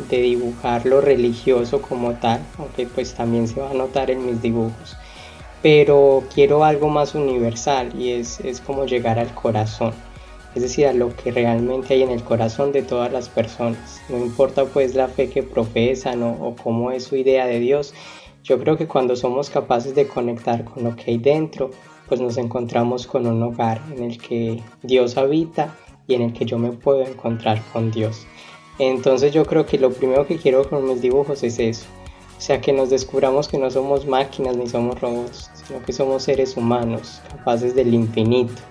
de 0.08 0.20
dibujar 0.20 0.86
lo 0.86 1.00
religioso 1.00 1.82
como 1.82 2.14
tal, 2.14 2.40
aunque 2.56 2.86
pues 2.86 3.14
también 3.14 3.48
se 3.48 3.60
va 3.60 3.70
a 3.70 3.74
notar 3.74 4.10
en 4.10 4.24
mis 4.24 4.40
dibujos. 4.40 4.96
Pero 5.60 6.22
quiero 6.32 6.62
algo 6.62 6.88
más 6.88 7.16
universal 7.16 7.92
y 8.00 8.12
es, 8.12 8.38
es 8.40 8.60
como 8.60 8.86
llegar 8.86 9.18
al 9.18 9.34
corazón 9.34 9.92
es 10.54 10.62
decir, 10.62 10.86
a 10.86 10.92
lo 10.92 11.14
que 11.14 11.30
realmente 11.30 11.94
hay 11.94 12.02
en 12.02 12.10
el 12.10 12.22
corazón 12.22 12.72
de 12.72 12.82
todas 12.82 13.12
las 13.12 13.28
personas. 13.28 14.00
No 14.08 14.18
importa 14.18 14.64
pues 14.64 14.94
la 14.94 15.08
fe 15.08 15.28
que 15.28 15.42
profesan 15.42 16.22
o, 16.22 16.56
cómo 16.62 16.90
es 16.90 17.04
su 17.04 17.16
idea 17.16 17.46
de 17.46 17.60
Dios, 17.60 17.94
yo 18.42 18.58
creo 18.58 18.76
que 18.76 18.86
cuando 18.86 19.14
somos 19.14 19.50
capaces 19.50 19.94
de 19.94 20.06
conectar 20.06 20.64
con 20.64 20.84
lo 20.84 20.96
que 20.96 21.10
hay 21.10 21.18
dentro, 21.18 21.70
pues 22.08 22.20
nos 22.20 22.38
encontramos 22.38 23.06
con 23.06 23.26
un 23.26 23.42
hogar 23.42 23.80
en 23.94 24.04
el 24.04 24.18
que 24.18 24.62
Dios 24.82 25.18
habita 25.18 25.76
y 26.06 26.14
en 26.14 26.22
el 26.22 26.32
que 26.32 26.46
yo 26.46 26.58
me 26.58 26.72
puedo 26.72 27.02
encontrar 27.02 27.62
con 27.72 27.90
Dios. 27.90 28.26
Entonces 28.78 29.32
yo 29.32 29.44
creo 29.44 29.66
que 29.66 29.78
lo 29.78 29.90
primero 29.92 30.26
que 30.26 30.38
quiero 30.38 30.68
con 30.68 30.88
mis 30.88 31.02
dibujos 31.02 31.42
es 31.42 31.58
eso. 31.58 31.86
O 32.38 32.40
sea, 32.40 32.60
que 32.60 32.72
nos 32.72 32.88
descubramos 32.88 33.48
que 33.48 33.58
no 33.58 33.68
somos 33.70 34.06
máquinas 34.06 34.56
ni 34.56 34.68
somos 34.68 35.00
robots, 35.00 35.50
sino 35.54 35.82
que 35.82 35.92
somos 35.92 36.22
seres 36.22 36.56
humanos, 36.56 37.20
capaces 37.28 37.74
del 37.74 37.92
infinito 37.92 38.62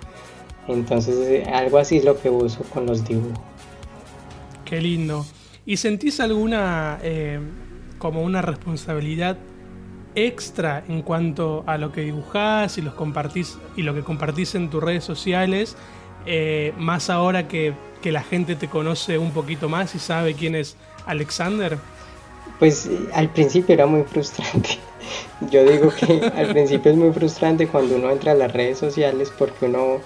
entonces 0.67 1.15
eh, 1.27 1.43
algo 1.51 1.77
así 1.77 1.97
es 1.97 2.05
lo 2.05 2.19
que 2.19 2.29
uso 2.29 2.63
con 2.73 2.85
los 2.85 3.05
dibujos. 3.05 3.39
Qué 4.65 4.81
lindo. 4.81 5.25
¿Y 5.65 5.77
sentís 5.77 6.19
alguna 6.19 6.99
eh, 7.03 7.39
como 7.97 8.21
una 8.21 8.41
responsabilidad 8.41 9.37
extra 10.15 10.83
en 10.87 11.01
cuanto 11.01 11.63
a 11.67 11.77
lo 11.77 11.91
que 11.91 12.01
dibujás 12.01 12.77
y 12.77 12.81
los 12.81 12.93
compartís 12.93 13.57
y 13.75 13.83
lo 13.83 13.93
que 13.93 14.01
compartís 14.01 14.55
en 14.55 14.69
tus 14.69 14.83
redes 14.83 15.03
sociales? 15.03 15.75
Eh, 16.25 16.73
más 16.77 17.09
ahora 17.09 17.47
que, 17.47 17.73
que 18.01 18.11
la 18.11 18.21
gente 18.21 18.55
te 18.55 18.67
conoce 18.67 19.17
un 19.17 19.31
poquito 19.31 19.69
más 19.69 19.95
y 19.95 19.99
sabe 19.99 20.33
quién 20.33 20.55
es 20.55 20.75
Alexander. 21.05 21.77
Pues 22.59 22.89
al 23.13 23.29
principio 23.29 23.73
era 23.73 23.85
muy 23.85 24.03
frustrante. 24.03 24.79
Yo 25.51 25.63
digo 25.63 25.91
que 25.91 26.29
al 26.35 26.51
principio 26.51 26.91
es 26.91 26.97
muy 26.97 27.11
frustrante 27.11 27.67
cuando 27.67 27.95
uno 27.95 28.09
entra 28.11 28.33
a 28.33 28.35
las 28.35 28.51
redes 28.51 28.77
sociales 28.77 29.31
porque 29.37 29.65
uno 29.65 29.99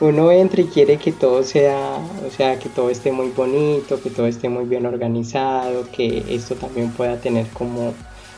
uno 0.00 0.30
entra 0.30 0.60
y 0.60 0.66
quiere 0.66 0.96
que 0.96 1.12
todo 1.12 1.42
sea, 1.42 1.98
o 2.26 2.30
sea, 2.30 2.58
que 2.58 2.68
todo 2.68 2.90
esté 2.90 3.10
muy 3.10 3.30
bonito, 3.30 4.00
que 4.00 4.10
todo 4.10 4.26
esté 4.26 4.48
muy 4.48 4.64
bien 4.64 4.86
organizado, 4.86 5.86
que 5.90 6.24
esto 6.28 6.54
también 6.54 6.90
pueda 6.92 7.16
tener 7.16 7.46
como, 7.48 7.88
o 7.88 7.94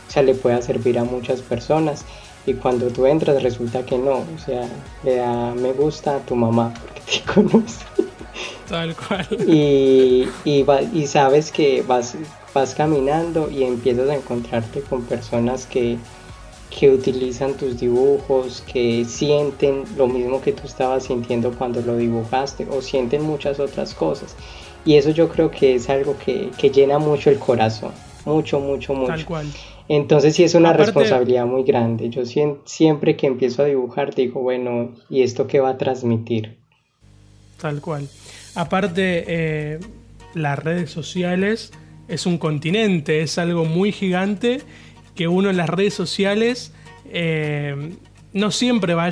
sea, 0.09 0.23
le 0.23 0.35
pueda 0.35 0.63
servir 0.63 0.99
a 0.99 1.05
muchas 1.05 1.43
personas. 1.43 2.05
Y 2.47 2.55
cuando 2.55 2.89
tú 2.89 3.07
entras 3.07 3.43
resulta 3.43 3.85
que 3.85 3.99
no, 3.99 4.25
o 4.35 4.39
sea, 4.45 4.67
le 5.05 5.17
da 5.17 5.55
me 5.55 5.73
gusta 5.73 6.17
a 6.17 6.19
tu 6.21 6.35
mamá 6.35 6.73
porque 6.81 7.01
te 7.01 7.33
conoce. 7.35 7.85
Tal 8.67 8.97
cual. 8.97 9.27
Y, 9.47 10.27
y, 10.45 10.65
y 10.95 11.07
sabes 11.07 11.53
que 11.53 11.83
vas, 11.83 12.15
vas 12.55 12.75
caminando 12.75 13.51
y 13.51 13.65
empiezas 13.65 14.09
a 14.09 14.15
encontrarte 14.15 14.81
con 14.81 15.03
personas 15.03 15.67
que, 15.67 15.99
que 16.71 16.89
utilizan 16.89 17.55
tus 17.55 17.81
dibujos, 17.81 18.63
que 18.63 19.05
sienten 19.05 19.85
lo 19.97 20.07
mismo 20.07 20.41
que 20.41 20.53
tú 20.53 20.67
estabas 20.67 21.05
sintiendo 21.05 21.53
cuando 21.53 21.81
lo 21.81 21.97
dibujaste 21.97 22.67
o 22.71 22.81
sienten 22.81 23.23
muchas 23.23 23.59
otras 23.59 23.93
cosas. 23.93 24.37
Y 24.85 24.95
eso 24.95 25.11
yo 25.11 25.29
creo 25.29 25.51
que 25.51 25.75
es 25.75 25.91
algo 25.91 26.17
que, 26.17 26.51
llena 26.71 26.99
mucho 26.99 27.29
el 27.29 27.39
corazón, 27.39 27.93
mucho, 28.25 28.61
mucho, 28.61 28.95
mucho. 28.95 29.13
Tal 29.13 29.25
cual. 29.27 29.47
Entonces 29.89 30.37
sí 30.37 30.45
es 30.45 30.55
una 30.55 30.73
responsabilidad 30.73 31.47
muy 31.47 31.65
grande. 31.65 32.09
Yo 32.09 32.23
siempre 32.25 33.17
que 33.17 33.27
empiezo 33.27 33.63
a 33.63 33.67
dibujar 33.67 34.15
digo, 34.15 34.41
bueno, 34.41 34.93
¿y 35.11 35.23
esto 35.23 35.49
qué 35.49 35.59
va 35.59 35.71
a 35.71 35.79
transmitir? 35.79 36.59
Tal 37.61 37.81
cual. 37.81 38.09
Aparte, 38.55 39.25
eh, 39.27 39.81
las 40.35 40.59
redes 40.59 40.91
sociales 40.91 41.73
es 42.07 42.27
un 42.27 42.39
continente, 42.39 43.23
es 43.23 43.37
algo 43.39 43.65
muy 43.65 43.91
gigante 43.93 44.61
que 45.21 45.29
uno 45.29 45.51
en 45.51 45.59
las 45.59 45.69
redes 45.69 45.93
sociales 45.93 46.73
eh, 47.13 47.95
no 48.33 48.51
siempre 48.51 48.95
va 48.95 49.05
a, 49.05 49.11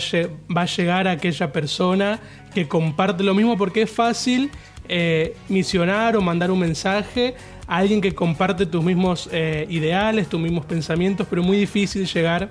va 0.56 0.62
a, 0.62 0.64
llegar 0.64 1.06
a 1.06 1.10
aquella 1.10 1.52
persona 1.52 2.18
que 2.54 2.66
comparte 2.66 3.22
lo 3.22 3.34
mismo 3.34 3.58
porque 3.58 3.82
es 3.82 3.90
fácil 3.90 4.50
eh, 4.88 5.36
misionar 5.50 6.16
o 6.16 6.22
mandar 6.22 6.50
un 6.50 6.60
mensaje 6.60 7.34
a 7.66 7.76
alguien 7.76 8.00
que 8.00 8.14
comparte 8.14 8.64
tus 8.64 8.82
mismos 8.82 9.28
eh, 9.32 9.66
ideales, 9.68 10.30
tus 10.30 10.40
mismos 10.40 10.64
pensamientos, 10.64 11.26
pero 11.28 11.42
muy 11.42 11.58
difícil 11.58 12.06
llegar 12.06 12.48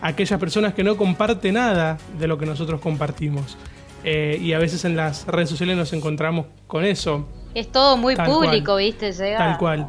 a 0.00 0.08
aquellas 0.08 0.40
personas 0.40 0.74
que 0.74 0.82
no 0.82 0.96
comparten 0.96 1.54
nada 1.54 1.98
de 2.18 2.26
lo 2.26 2.36
que 2.38 2.46
nosotros 2.46 2.80
compartimos. 2.80 3.56
y 4.04 4.52
a 4.52 4.58
veces 4.58 4.84
en 4.84 4.96
las 4.96 5.28
redes 5.28 5.48
sociales 5.48 5.76
nos 5.76 5.92
encontramos 5.92 6.46
con 6.66 6.84
eso. 6.84 7.28
Es 7.54 7.70
todo 7.70 7.96
muy 7.96 8.16
público, 8.16 8.74
¿viste? 8.74 9.12
Tal 9.12 9.58
cual 9.58 9.88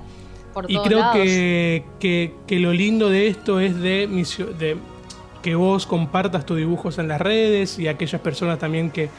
y 0.68 0.78
creo 0.78 1.12
que, 1.12 1.84
que, 2.48 2.60
lo 2.60 2.74
lindo 2.74 3.10
de 3.10 3.28
esto 3.28 3.60
es 3.60 3.76
de, 3.76 4.08
de 4.60 4.78
que 5.42 5.56
vos 5.56 5.86
compartas 5.86 6.46
tus 6.46 6.58
dibujos 6.58 6.98
en 6.98 7.08
las 7.08 7.22
redes 7.22 7.80
y 7.80 7.88
aquellas 7.88 8.22
personas 8.22 8.60
también 8.60 8.92
que, 8.92 9.10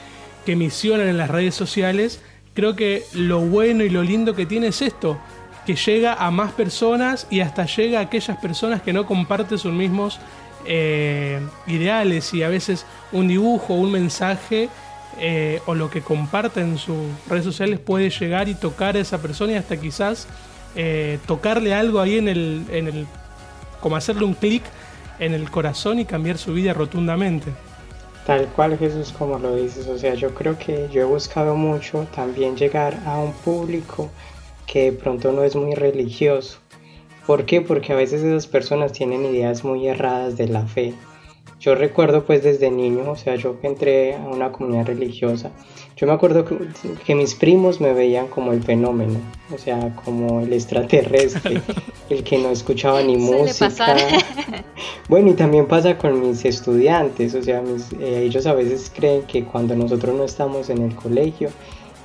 que 0.45 0.57
misionan 0.57 1.09
en 1.09 1.17
las 1.17 1.31
redes 1.31 1.55
sociales. 1.55 2.23
Creo 2.55 2.75
que 2.75 3.05
lo 3.13 3.41
bueno 3.41 3.85
y 3.85 3.91
lo 3.91 4.03
lindo 4.03 4.35
que 4.35 4.47
tiene 4.47 4.69
es 4.69 4.83
esto, 4.83 5.19
que 5.65 5.77
llega 5.77 6.15
a 6.15 6.31
más 6.31 6.53
personas 6.53 7.27
y 7.31 7.41
hasta 7.41 7.67
llega 7.67 8.01
a 8.01 8.03
aquellas 8.03 8.39
personas 8.39 8.83
que 8.83 8.93
no 8.93 9.07
comparten 9.07 9.59
sus 9.59 9.73
mismos 9.73 10.19
eh, 10.67 11.41
ideales 11.67 12.35
y 12.35 12.43
a 12.43 12.49
veces 12.49 12.85
un 13.13 13.29
dibujo, 13.29 13.75
un 13.75 13.93
mensaje 13.93 14.69
eh, 15.21 15.61
o 15.67 15.75
lo 15.75 15.91
que 15.91 16.01
comparten 16.01 16.71
en 16.71 16.79
sus 16.79 16.97
redes 17.29 17.45
sociales 17.45 17.79
puede 17.79 18.11
llegar 18.11 18.49
y 18.49 18.55
tocar 18.55 18.97
a 18.97 19.01
esa 19.01 19.21
persona 19.21 19.53
y 19.53 19.57
hasta 19.57 19.77
quizás 19.77 20.29
eh, 20.81 21.19
tocarle 21.27 21.75
algo 21.75 21.99
ahí 21.99 22.19
en 22.19 22.29
el, 22.29 22.65
en 22.71 22.87
el, 22.87 23.07
como 23.81 23.97
hacerle 23.97 24.25
un 24.25 24.35
clic 24.35 24.63
en 25.19 25.35
el 25.35 25.51
corazón 25.51 25.99
y 25.99 26.05
cambiar 26.05 26.39
su 26.39 26.55
vida 26.55 26.73
rotundamente. 26.73 27.51
Tal 28.25 28.47
cual 28.47 28.79
Jesús 28.79 29.13
como 29.19 29.41
lo 29.41 29.57
dices, 29.57 29.89
o 29.89 29.99
sea, 29.99 30.15
yo 30.15 30.33
creo 30.35 30.57
que 30.57 30.89
yo 30.93 31.01
he 31.01 31.05
buscado 31.05 31.57
mucho 31.57 32.07
también 32.15 32.57
llegar 32.57 32.97
a 33.07 33.19
un 33.19 33.33
público 33.33 34.09
que 34.69 34.93
de 34.93 34.93
pronto 34.93 35.33
no 35.33 35.43
es 35.43 35.57
muy 35.57 35.75
religioso. 35.75 36.59
¿Por 37.27 37.45
qué? 37.45 37.61
Porque 37.61 37.93
a 37.93 37.97
veces 37.97 38.23
esas 38.23 38.47
personas 38.47 38.93
tienen 38.93 39.25
ideas 39.25 39.65
muy 39.65 39.89
erradas 39.89 40.37
de 40.37 40.47
la 40.47 40.65
fe. 40.65 40.95
Yo 41.61 41.75
recuerdo 41.75 42.25
pues 42.25 42.45
desde 42.45 42.71
niño, 42.71 43.11
o 43.11 43.17
sea, 43.17 43.35
yo 43.35 43.57
entré 43.63 44.15
a 44.15 44.21
una 44.21 44.53
comunidad 44.53 44.87
religiosa, 44.87 45.51
yo 45.97 46.07
me 46.07 46.13
acuerdo 46.13 46.45
que, 46.45 47.15
mis 47.17 47.35
primos 47.35 47.81
me 47.81 47.93
veían 47.93 48.29
como 48.29 48.53
el 48.53 48.63
fenómeno, 48.63 49.19
o 49.53 49.59
sea, 49.59 49.93
como 50.05 50.41
el 50.41 50.53
extraterrestre, 50.53 51.61
el 52.11 52.23
que 52.23 52.39
no 52.39 52.51
escuchaba 52.51 53.03
ni 53.03 53.17
música. 53.17 53.97
Bueno, 55.09 55.31
y 55.31 55.33
también 55.33 55.67
pasa 55.67 55.97
con 55.97 56.21
mis 56.21 56.45
estudiantes, 56.45 57.35
o 57.35 57.43
sea, 57.43 57.63
eh, 57.99 58.25
ellos 58.27 58.45
a 58.45 58.53
veces 58.53 58.93
creen 58.95 59.23
que 59.23 59.43
cuando 59.43 59.75
nosotros 59.75 60.15
no 60.15 60.23
estamos 60.25 60.69
en 60.69 60.83
el 60.83 60.95
colegio, 60.95 61.49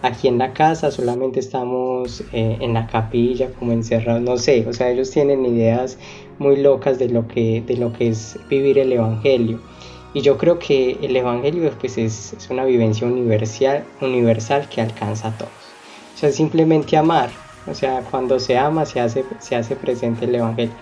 aquí 0.03 0.29
en 0.29 0.37
la 0.37 0.53
casa 0.53 0.89
solamente 0.89 1.41
estamos 1.41 2.21
eh, 2.31 2.57
en 2.61 2.73
la 2.73 2.87
capilla, 2.87 3.49
como 3.51 3.73
encerrados, 3.73 4.21
no 4.21 4.37
sé, 4.37 4.65
o 4.67 4.73
sea, 4.73 4.89
ellos 4.89 5.11
tienen 5.11 5.45
ideas 5.45 5.97
muy 6.39 6.57
locas 6.57 6.99
de 6.99 7.09
lo 7.09 7.27
que, 7.27 7.63
de 7.65 7.77
lo 7.77 7.93
que 7.93 8.09
es 8.09 8.39
vivir 8.49 8.77
el 8.77 8.91
Evangelio. 8.91 9.59
Y 10.13 10.21
yo 10.21 10.37
creo 10.37 10.59
que 10.59 10.97
el 11.01 11.15
Evangelio 11.15 11.71
pues, 11.79 11.97
es, 11.97 12.33
es 12.33 12.49
una 12.49 12.65
vivencia 12.65 13.07
universal, 13.07 13.83
universal 14.01 14.69
que 14.69 14.81
alcanza 14.81 15.29
a 15.29 15.37
todos. 15.37 15.51
O 16.15 16.17
sea, 16.17 16.31
simplemente 16.31 16.95
amar. 16.97 17.29
O 17.65 17.73
sea, 17.73 18.01
cuando 18.11 18.39
se 18.39 18.57
ama 18.57 18.85
se 18.85 18.99
hace, 18.99 19.23
se 19.39 19.55
hace 19.55 19.75
presente 19.75 20.25
el 20.25 20.35
Evangelio. 20.35 20.73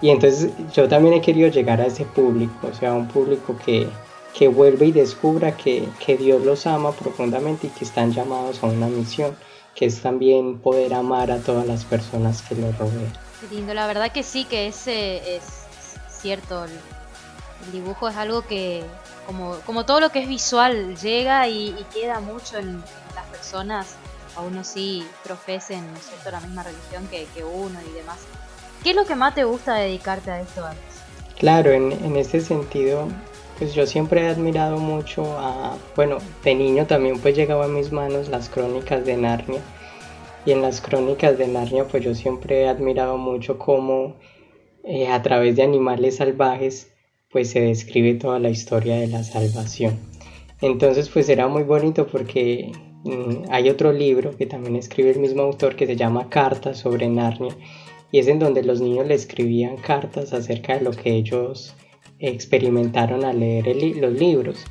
Y 0.00 0.10
entonces 0.10 0.50
yo 0.72 0.88
también 0.88 1.14
he 1.14 1.20
querido 1.20 1.48
llegar 1.48 1.80
a 1.80 1.86
ese 1.86 2.04
público, 2.04 2.68
o 2.68 2.74
sea, 2.74 2.94
un 2.94 3.06
público 3.08 3.56
que, 3.64 3.86
que 4.32 4.48
vuelve 4.48 4.86
y 4.86 4.92
descubra 4.92 5.56
que, 5.56 5.86
que, 6.04 6.16
Dios 6.16 6.42
los 6.42 6.66
ama 6.66 6.92
profundamente 6.92 7.66
y 7.66 7.70
que 7.70 7.84
están 7.84 8.12
llamados 8.12 8.62
a 8.62 8.66
una 8.66 8.86
misión, 8.86 9.36
que 9.74 9.86
es 9.86 10.00
también 10.00 10.58
poder 10.58 10.94
amar 10.94 11.30
a 11.30 11.38
todas 11.38 11.66
las 11.66 11.84
personas 11.84 12.40
que 12.42 12.54
lo 12.54 12.72
rodean. 12.72 13.12
Lindo, 13.50 13.74
la 13.74 13.86
verdad 13.86 14.12
que 14.12 14.22
sí, 14.22 14.44
que 14.44 14.66
ese 14.66 15.36
es 15.36 15.42
cierto, 16.20 16.64
el 16.64 17.72
dibujo 17.72 18.08
es 18.08 18.16
algo 18.16 18.42
que, 18.42 18.82
como, 19.26 19.56
como 19.66 19.84
todo 19.84 20.00
lo 20.00 20.10
que 20.10 20.20
es 20.20 20.28
visual, 20.28 20.96
llega 20.96 21.48
y, 21.48 21.74
queda 21.94 22.20
mucho 22.20 22.58
en, 22.58 22.82
las 23.14 23.26
personas, 23.26 23.96
a 24.36 24.42
uno 24.42 24.62
sí 24.62 25.04
profesen 25.24 25.84
¿cierto? 26.00 26.30
la 26.30 26.40
misma 26.40 26.62
religión 26.62 27.08
que, 27.08 27.44
uno 27.44 27.78
y 27.88 27.92
demás. 27.92 28.18
¿Qué 28.82 28.90
es 28.90 28.96
lo 28.96 29.04
que 29.04 29.14
más 29.14 29.34
te 29.34 29.44
gusta 29.44 29.74
dedicarte 29.74 30.30
a 30.30 30.40
esto, 30.40 30.64
antes? 30.64 30.84
Claro, 31.38 31.70
en, 31.70 31.92
en 31.92 32.16
este 32.16 32.40
sentido, 32.40 33.08
pues 33.58 33.74
yo 33.74 33.86
siempre 33.86 34.22
he 34.22 34.28
admirado 34.28 34.78
mucho 34.78 35.38
a, 35.38 35.76
bueno, 35.96 36.18
de 36.44 36.54
niño 36.54 36.86
también 36.86 37.18
pues 37.18 37.36
llegaba 37.36 37.66
a 37.66 37.68
mis 37.68 37.92
manos 37.92 38.28
las 38.28 38.48
crónicas 38.48 39.04
de 39.04 39.16
Narnia. 39.16 39.60
Y 40.46 40.52
en 40.52 40.62
las 40.62 40.80
crónicas 40.80 41.36
de 41.38 41.48
Narnia 41.48 41.86
pues 41.86 42.02
yo 42.02 42.14
siempre 42.14 42.62
he 42.62 42.68
admirado 42.68 43.18
mucho 43.18 43.58
cómo 43.58 44.16
eh, 44.84 45.08
a 45.08 45.20
través 45.22 45.56
de 45.56 45.62
animales 45.62 46.16
salvajes 46.16 46.90
pues 47.30 47.50
se 47.50 47.60
describe 47.60 48.14
toda 48.14 48.38
la 48.38 48.50
historia 48.50 48.96
de 48.96 49.06
la 49.06 49.22
salvación. 49.22 49.98
Entonces 50.60 51.08
pues 51.08 51.28
era 51.28 51.48
muy 51.48 51.62
bonito 51.62 52.06
porque 52.06 52.72
mm, 53.04 53.50
hay 53.50 53.68
otro 53.68 53.92
libro 53.92 54.36
que 54.36 54.46
también 54.46 54.76
escribe 54.76 55.10
el 55.10 55.20
mismo 55.20 55.42
autor 55.42 55.76
que 55.76 55.86
se 55.86 55.96
llama 55.96 56.28
Cartas 56.28 56.78
sobre 56.78 57.08
Narnia 57.08 57.54
y 58.12 58.18
es 58.18 58.26
en 58.26 58.38
donde 58.38 58.62
los 58.62 58.80
niños 58.80 59.06
le 59.06 59.14
escribían 59.14 59.76
cartas 59.76 60.32
acerca 60.32 60.76
de 60.78 60.84
lo 60.84 60.90
que 60.90 61.14
ellos 61.14 61.74
experimentaron 62.18 63.24
al 63.24 63.40
leer 63.40 63.76
los 63.96 64.12
libros 64.12 64.64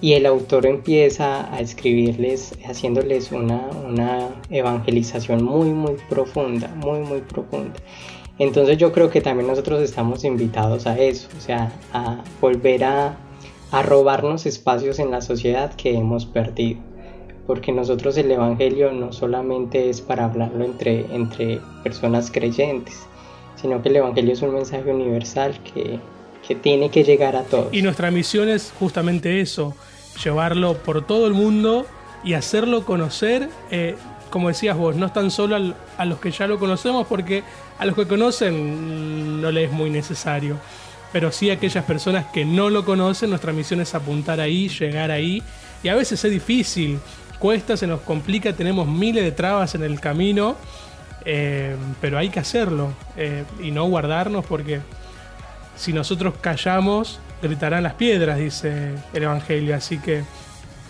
y 0.00 0.12
el 0.12 0.26
autor 0.26 0.66
empieza 0.66 1.52
a 1.52 1.60
escribirles 1.60 2.54
haciéndoles 2.64 3.32
una, 3.32 3.68
una 3.86 4.28
evangelización 4.50 5.42
muy 5.42 5.70
muy 5.70 5.96
profunda, 6.08 6.68
muy 6.76 7.00
muy 7.00 7.20
profunda. 7.20 7.74
Entonces 8.38 8.78
yo 8.78 8.92
creo 8.92 9.10
que 9.10 9.20
también 9.20 9.48
nosotros 9.48 9.82
estamos 9.82 10.24
invitados 10.24 10.86
a 10.86 10.96
eso, 10.98 11.28
o 11.36 11.40
sea, 11.40 11.72
a 11.92 12.22
volver 12.40 12.84
a, 12.84 13.18
robarnos 13.84 14.46
espacios 14.46 14.98
en 14.98 15.10
la 15.10 15.20
sociedad 15.20 15.74
que 15.74 15.94
hemos 15.94 16.24
perdido. 16.24 16.80
Porque 17.46 17.72
nosotros 17.72 18.16
el 18.16 18.30
Evangelio 18.30 18.92
no 18.92 19.12
solamente 19.12 19.90
es 19.90 20.00
para 20.00 20.24
hablarlo 20.26 20.64
entre, 20.64 21.04
entre 21.14 21.60
personas 21.82 22.30
creyentes, 22.30 23.06
sino 23.56 23.82
que 23.82 23.88
el 23.88 23.96
Evangelio 23.96 24.32
es 24.32 24.42
un 24.42 24.54
mensaje 24.54 24.90
universal 24.90 25.58
que, 25.64 25.98
tiene 26.54 26.90
que 26.90 27.04
llegar 27.04 27.36
a 27.36 27.42
todos. 27.42 27.72
Y 27.72 27.82
nuestra 27.82 28.10
misión 28.10 28.48
es 28.48 28.72
justamente 28.78 29.40
eso, 29.40 29.74
llevarlo 30.22 30.78
por 30.78 31.06
todo 31.06 31.26
el 31.26 31.34
mundo 31.34 31.86
y 32.24 32.34
hacerlo 32.34 32.84
conocer 32.84 33.48
eh, 33.70 33.96
como 34.30 34.48
decías 34.48 34.76
vos, 34.76 34.96
no 34.96 35.10
tan 35.10 35.30
solo 35.30 35.74
a 35.96 36.04
los 36.04 36.18
que 36.20 36.30
ya 36.30 36.46
lo 36.46 36.58
conocemos, 36.58 37.06
porque 37.06 37.42
a 37.78 37.86
los 37.86 37.94
que 37.94 38.06
conocen 38.06 39.40
no 39.40 39.50
les 39.50 39.68
es 39.68 39.72
muy 39.72 39.90
necesario. 39.90 40.56
Pero 41.12 41.32
sí 41.32 41.50
a 41.50 41.54
aquellas 41.54 41.84
personas 41.84 42.26
que 42.26 42.44
no 42.44 42.68
lo 42.70 42.84
conocen, 42.84 43.30
nuestra 43.30 43.52
misión 43.52 43.80
es 43.80 43.94
apuntar 43.94 44.40
ahí, 44.40 44.68
llegar 44.68 45.10
ahí. 45.10 45.42
Y 45.82 45.88
a 45.88 45.94
veces 45.94 46.22
es 46.24 46.30
difícil, 46.30 46.98
cuesta, 47.38 47.76
se 47.76 47.86
nos 47.86 48.00
complica, 48.00 48.52
tenemos 48.52 48.86
miles 48.86 49.24
de 49.24 49.32
trabas 49.32 49.74
en 49.74 49.82
el 49.84 50.00
camino, 50.00 50.56
eh, 51.24 51.76
pero 52.00 52.18
hay 52.18 52.28
que 52.28 52.40
hacerlo 52.40 52.92
eh, 53.16 53.44
y 53.62 53.70
no 53.70 53.84
guardarnos 53.86 54.44
porque 54.44 54.80
si 55.78 55.92
nosotros 55.92 56.34
callamos, 56.40 57.20
gritarán 57.40 57.84
las 57.84 57.94
piedras, 57.94 58.38
dice 58.38 58.94
el 59.14 59.22
Evangelio. 59.22 59.74
Así 59.76 59.98
que 59.98 60.22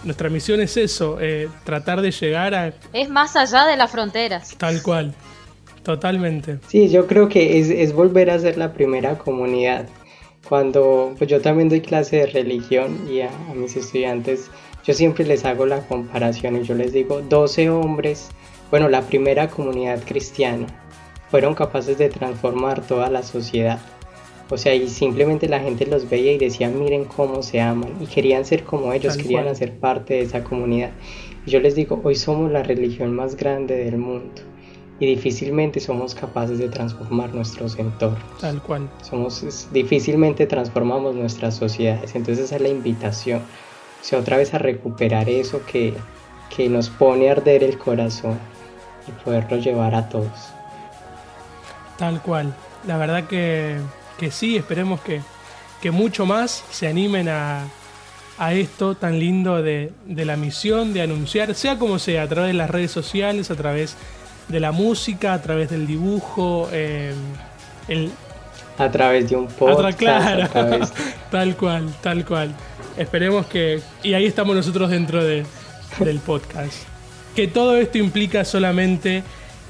nuestra 0.03 0.31
misión 0.31 0.61
es 0.61 0.77
eso, 0.77 1.19
eh, 1.21 1.49
tratar 1.65 2.01
de 2.01 2.11
llegar 2.11 2.55
a... 2.55 2.73
Es 2.93 3.09
más 3.09 3.37
allá 3.37 3.67
de 3.67 3.77
las 3.77 3.91
fronteras. 3.91 4.55
Tal 4.57 4.83
cual, 4.83 5.15
totalmente. 5.83 6.59
Sí, 6.69 6.89
yo 6.89 7.07
creo 7.07 7.29
que 7.29 7.59
es, 7.83 7.93
volver 7.93 8.31
a 8.31 8.39
ser 8.39 8.57
la 8.57 8.73
primera 8.73 9.19
comunidad. 9.19 9.87
Cuando 10.49 11.15
pues 11.19 11.29
yo 11.29 11.43
también 11.43 11.69
doy 11.69 11.83
clase 11.83 12.17
de 12.17 12.27
religión 12.27 13.07
y 13.11 13.21
a, 13.21 13.31
mis 13.55 13.77
estudiantes, 13.77 14.51
yo 14.85 14.95
siempre 14.95 15.27
les 15.27 15.45
hago 15.45 15.67
la 15.67 15.81
comparación 15.81 16.57
y 16.57 16.63
yo 16.63 16.75
les 16.75 16.95
digo, 16.95 17.21
12 17.21 17.69
hombres, 17.69 18.29
bueno, 18.71 18.89
la 18.89 19.03
primera 19.03 19.49
comunidad 19.49 20.03
cristiana, 20.07 20.67
fueron 21.31 21.55
capaces 21.55 21.99
de 21.99 22.09
transformar 22.09 22.81
toda 22.81 23.11
la 23.11 23.23
sociedad. 23.23 23.79
O 24.51 24.57
sea, 24.57 24.75
y 24.75 24.89
simplemente 24.89 25.49
la 25.49 25.61
gente 25.61 25.85
los 25.85 26.09
veía 26.09 26.33
y 26.33 26.39
decía, 26.39 26.71
miren 26.71 27.05
cómo 27.05 27.43
se 27.43 27.61
aman. 27.61 27.97
Y 28.01 28.07
querían 28.07 28.45
ser 28.45 28.65
como 28.65 28.93
ellos, 28.93 29.17
querían 29.17 29.47
hacer 29.47 29.79
parte 29.79 30.15
de 30.15 30.23
esa 30.23 30.43
comunidad. 30.43 30.91
Y 31.45 31.51
yo 31.51 31.61
les 31.61 31.75
digo, 31.75 32.01
hoy 32.03 32.15
somos 32.15 32.51
la 32.51 32.63
religión 32.63 33.15
más 33.15 33.37
grande 33.37 33.77
del 33.77 33.99
mundo. 33.99 34.43
Y 35.01 35.07
difícilmente 35.07 35.81
somos 35.81 36.15
capaces 36.15 36.59
de 36.59 36.69
transformar 36.69 37.33
nuestros 37.35 37.79
entornos. 37.79 38.39
Tal 38.41 38.61
cual. 38.63 38.91
Somos, 39.03 39.69
difícilmente 39.71 40.47
transformamos 40.47 41.15
nuestras 41.15 41.55
sociedades. 41.55 42.15
Entonces 42.15 42.47
esa 42.47 42.57
es 42.57 42.63
la 42.63 42.69
invitación. 42.69 43.41
O 44.01 44.05
sea, 44.05 44.19
otra 44.19 44.39
vez 44.39 44.55
a 44.55 44.59
recuperar 44.59 45.29
eso 45.29 45.61
que, 45.71 45.93
que 46.55 46.69
nos 46.69 46.89
pone 46.89 47.29
a 47.29 47.33
arder 47.33 47.63
el 47.63 47.79
corazón 47.79 48.39
y 49.07 49.13
poderlo 49.25 49.59
llevar 49.59 49.95
a 49.95 50.09
todos. 50.09 50.51
Tal 51.99 52.23
cual. 52.23 52.55
La 52.87 52.97
verdad 52.97 53.27
que 53.27 53.77
que 54.19 54.31
sí, 54.31 54.57
esperemos 54.57 55.01
que, 55.01 55.21
mucho 55.91 56.27
más 56.27 56.65
se 56.71 56.87
animen 56.87 57.29
a, 57.29 57.67
esto 58.53 58.95
tan 58.95 59.19
lindo 59.19 59.63
de, 59.63 59.93
la 60.07 60.37
misión, 60.37 60.93
de 60.93 61.03
anunciar, 61.03 61.55
sea 61.55 61.79
como 61.79 61.99
sea, 61.99 62.25
a 62.25 62.29
través 62.29 62.49
de 62.49 62.55
las 62.55 62.71
redes 62.71 62.91
sociales, 62.91 63.51
a 63.51 63.55
través 63.55 63.97
de 64.49 64.61
la 64.61 64.73
música, 64.73 65.35
a 65.35 65.43
través 65.43 65.71
del 65.71 65.87
dibujo, 65.87 66.69
eh, 66.73 67.15
a 68.77 68.91
través 68.91 69.31
de 69.31 69.37
un 69.37 69.47
podcast. 69.49 69.99
Claro, 69.99 70.49
tal 71.31 71.57
cual, 71.57 71.89
tal 72.01 72.25
cual. 72.25 72.55
Esperemos 72.97 73.47
que... 73.47 73.81
Y 74.03 74.15
ahí 74.15 74.27
estamos 74.27 74.55
nosotros 74.55 74.91
dentro 74.91 75.23
de, 75.23 75.45
del 75.99 76.19
podcast. 76.21 76.85
Que 77.35 77.49
todo 77.49 77.77
esto 77.77 77.99
implica 77.99 78.45
solamente 78.45 79.23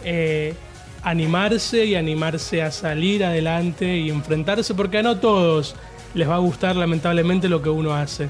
eh, 0.05 0.55
animarse 1.03 1.85
y 1.85 1.95
animarse 1.95 2.63
a 2.63 2.71
salir 2.71 3.25
adelante 3.25 3.99
y 3.99 4.11
enfrentarse, 4.11 4.75
porque 4.75 4.99
a 4.99 5.03
no 5.03 5.19
todos 5.19 5.75
les 6.15 6.29
va 6.29 6.37
a 6.37 6.39
gustar 6.39 6.77
lamentablemente 6.77 7.49
lo 7.49 7.63
que 7.63 7.71
uno 7.71 7.95
hace, 7.95 8.29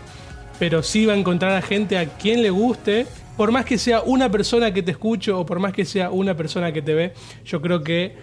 pero 0.59 0.83
sí 0.83 1.07
va 1.07 1.15
a 1.15 1.17
encontrar 1.17 1.53
a 1.53 1.63
gente 1.63 1.99
a 1.99 2.07
quien 2.07 2.43
le 2.43 2.51
guste, 2.51 3.07
por 3.37 3.53
más 3.53 3.65
que 3.65 3.79
sea 3.79 4.01
una 4.03 4.31
persona 4.31 4.73
que 4.73 4.83
te 4.83 4.91
escuche 4.91 5.31
o 5.31 5.47
por 5.47 5.61
más 5.61 5.73
que 5.73 5.85
sea 5.85 6.11
una 6.11 6.37
persona 6.37 6.73
que 6.73 6.83
te 6.83 6.95
ve, 6.95 7.13
yo 7.45 7.61
creo 7.61 7.83
que, 7.83 8.15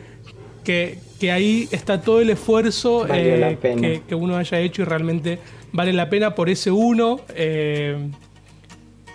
que, 0.64 1.00
ahí 1.32 1.68
está 1.72 2.02
todo 2.02 2.22
el 2.22 2.30
esfuerzo 2.30 3.08
eh, 3.12 4.02
que, 4.08 4.16
uno 4.16 4.38
haya 4.38 4.60
hecho 4.60 4.82
y 4.82 4.86
realmente 4.86 5.40
vale 5.72 5.94
la 5.94 6.10
pena 6.10 6.36
por 6.36 6.50
ese 6.50 6.70
uno. 6.70 7.22
Eh, 7.36 8.10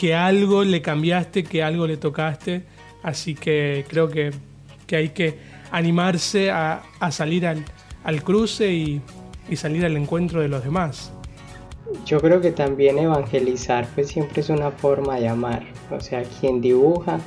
que 0.01 0.14
algo 0.14 0.64
le 0.64 0.81
cambiaste, 0.81 1.45
que 1.45 1.62
algo 1.62 1.87
le 1.87 1.99
tocaste. 1.99 2.62
Así 3.03 3.35
que 3.35 3.85
creo 3.87 4.09
que 4.09 4.31
que 4.90 4.96
hay 4.96 5.09
que 5.11 5.38
animarse 5.70 6.50
a, 6.50 6.83
salir 7.12 7.46
al, 7.46 8.24
cruce 8.24 8.72
y, 8.72 9.00
salir 9.55 9.85
al 9.85 9.96
encuentro 9.96 10.40
de 10.40 10.48
los 10.48 10.64
demás. 10.64 11.12
Yo 12.05 12.20
creo 12.20 12.40
que 12.40 12.50
también 12.50 12.98
evangelizar 12.98 13.87
pues 13.94 14.09
siempre 14.09 14.40
es 14.40 14.48
una 14.48 14.72
forma 14.72 15.20
de 15.20 15.29
amar. 15.29 15.62
O 15.92 16.00
sea, 16.00 16.24
quien 16.24 16.61
dibuja 16.61 17.20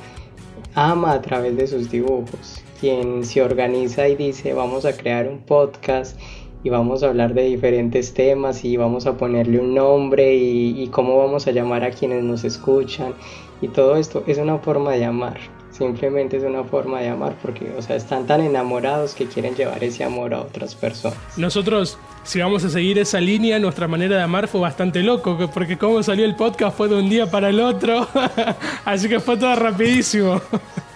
ama 0.74 1.12
a 1.12 1.22
través 1.22 1.56
de 1.56 1.66
sus 1.66 1.90
dibujos. 1.90 2.62
Quien 2.80 3.24
se 3.24 3.40
organiza 3.40 4.08
y 4.08 4.16
dice 4.16 4.52
vamos 4.52 4.84
a 4.84 4.94
crear 4.94 5.26
un 5.26 5.38
podcast 5.38 6.20
y 6.64 6.68
vamos 6.68 7.02
a 7.02 7.08
hablar 7.08 7.32
de 7.32 7.44
diferentes 7.44 8.12
temas 8.12 8.62
y 8.62 8.76
vamos 8.76 9.06
a 9.06 9.16
ponerle 9.16 9.58
un 9.58 9.74
nombre 9.74 10.34
y, 10.34 10.82
y 10.82 10.88
cómo 10.88 11.16
vamos 11.16 11.46
a 11.46 11.50
llamar 11.50 11.82
a 11.82 11.92
quienes 11.92 12.22
nos 12.24 12.44
escuchan 12.44 13.14
y 13.62 13.68
todo 13.68 13.96
esto 13.96 14.22
es 14.26 14.36
una 14.36 14.58
forma 14.58 14.92
de 14.92 15.04
amar 15.06 15.53
simplemente 15.76 16.36
es 16.36 16.44
una 16.44 16.62
forma 16.64 17.00
de 17.00 17.08
amar 17.08 17.34
porque, 17.42 17.72
o 17.76 17.82
sea, 17.82 17.96
están 17.96 18.26
tan 18.26 18.40
enamorados 18.40 19.14
que 19.14 19.26
quieren 19.26 19.54
llevar 19.54 19.82
ese 19.82 20.04
amor 20.04 20.32
a 20.34 20.40
otras 20.40 20.74
personas. 20.74 21.18
Nosotros, 21.36 21.98
si 22.22 22.40
vamos 22.40 22.64
a 22.64 22.70
seguir 22.70 22.98
esa 22.98 23.20
línea, 23.20 23.58
nuestra 23.58 23.88
manera 23.88 24.16
de 24.16 24.22
amar 24.22 24.46
fue 24.46 24.60
bastante 24.60 25.02
loco, 25.02 25.50
porque 25.52 25.76
como 25.76 26.02
salió 26.02 26.24
el 26.24 26.36
podcast 26.36 26.76
fue 26.76 26.88
de 26.88 26.96
un 26.96 27.08
día 27.08 27.30
para 27.30 27.48
el 27.48 27.60
otro, 27.60 28.06
así 28.84 29.08
que 29.08 29.18
fue 29.18 29.36
todo 29.36 29.54
rapidísimo. 29.56 30.40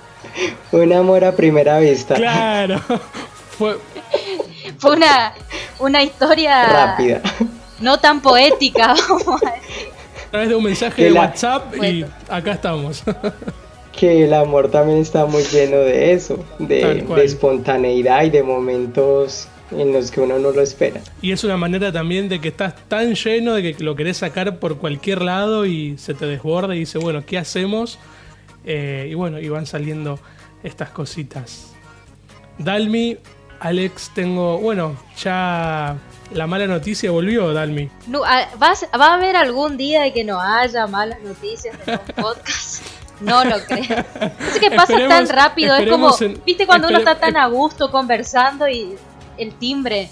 un 0.73 0.93
amor 0.93 1.25
a 1.25 1.33
primera 1.33 1.79
vista. 1.81 2.15
Claro, 2.15 2.81
fue... 3.59 3.79
Fue 4.79 4.97
una, 4.97 5.33
una 5.81 6.05
historia... 6.05 6.67
Rápida. 6.69 7.21
No 7.81 7.99
tan 7.99 8.21
poética, 8.21 8.95
vamos 9.09 9.43
a 9.43 9.51
decir. 9.53 9.89
A 10.27 10.31
través 10.31 10.49
de 10.51 10.55
un 10.55 10.63
mensaje 10.63 11.05
de 11.05 11.13
WhatsApp 11.13 11.75
y 11.83 12.05
acá 12.29 12.53
estamos 12.53 13.03
que 13.99 14.25
el 14.25 14.33
amor 14.33 14.71
también 14.71 14.99
está 14.99 15.27
muy 15.27 15.43
lleno 15.43 15.79
de 15.79 16.13
eso, 16.13 16.45
de, 16.59 17.05
espontaneidad 17.23 18.25
y 18.25 18.31
de 18.31 18.43
momentos 18.43 19.49
en 19.73 19.93
los 19.93 20.11
que 20.11 20.21
uno 20.21 20.39
no 20.39 20.53
lo 20.53 20.63
espera. 20.63 21.01
Y 21.21 21.33
es 21.33 21.43
una 21.43 21.57
manera 21.57 21.91
también 21.91 22.29
de 22.29 22.41
que 22.41 22.49
estás 22.49 22.75
tan 22.89 23.15
lleno 23.15 23.55
de 23.55 23.75
que 23.75 23.83
lo 23.83 23.97
querés 23.97 24.19
sacar 24.19 24.59
por 24.59 24.79
cualquier 24.79 25.23
lado 25.23 25.67
y 25.67 25.99
se 25.99 26.15
te 26.15 26.27
desborda 26.27 26.77
y 26.77 26.81
dice, 26.81 26.99
bueno, 26.99 27.25
¿qué 27.27 27.39
hacemos? 27.39 27.99
Eh, 28.65 29.09
y 29.11 29.15
bueno, 29.15 29.41
y 29.41 29.49
van 29.49 29.67
saliendo 29.67 30.21
estas 30.63 30.91
cositas. 30.91 31.73
Dalmi, 32.59 33.19
Alex, 33.61 34.13
tengo, 34.15 34.59
bueno, 34.59 34.97
ya 35.17 35.97
la 36.33 36.47
mala 36.47 36.67
noticia 36.67 37.11
volvió, 37.11 37.53
Dalmi. 37.53 37.91
No, 38.07 38.23
ah, 38.25 38.49
¿Va 38.61 39.07
a 39.07 39.15
haber 39.15 39.37
algún 39.37 39.77
día 39.77 40.03
de 40.03 40.13
que 40.13 40.25
no 40.25 40.41
haya 40.41 40.87
malas 40.87 41.21
noticias 41.23 41.77
en 41.87 41.95
un 41.95 42.01
podcast? 42.23 42.68
No 43.21 43.45
lo 43.45 43.57
creo. 43.67 44.05
Es 44.53 44.59
que 44.61 44.71
pasa 44.71 44.95
tan 45.09 45.29
rápido. 45.29 45.77
Es 45.77 45.91
como, 45.91 46.15
viste 46.45 46.67
cuando 46.67 46.89
uno 46.89 46.99
está 46.99 47.19
tan 47.19 47.37
a 47.37 47.47
gusto 47.47 47.91
conversando 47.91 48.69
y 48.69 48.97
el 49.37 49.55
timbre 49.55 50.09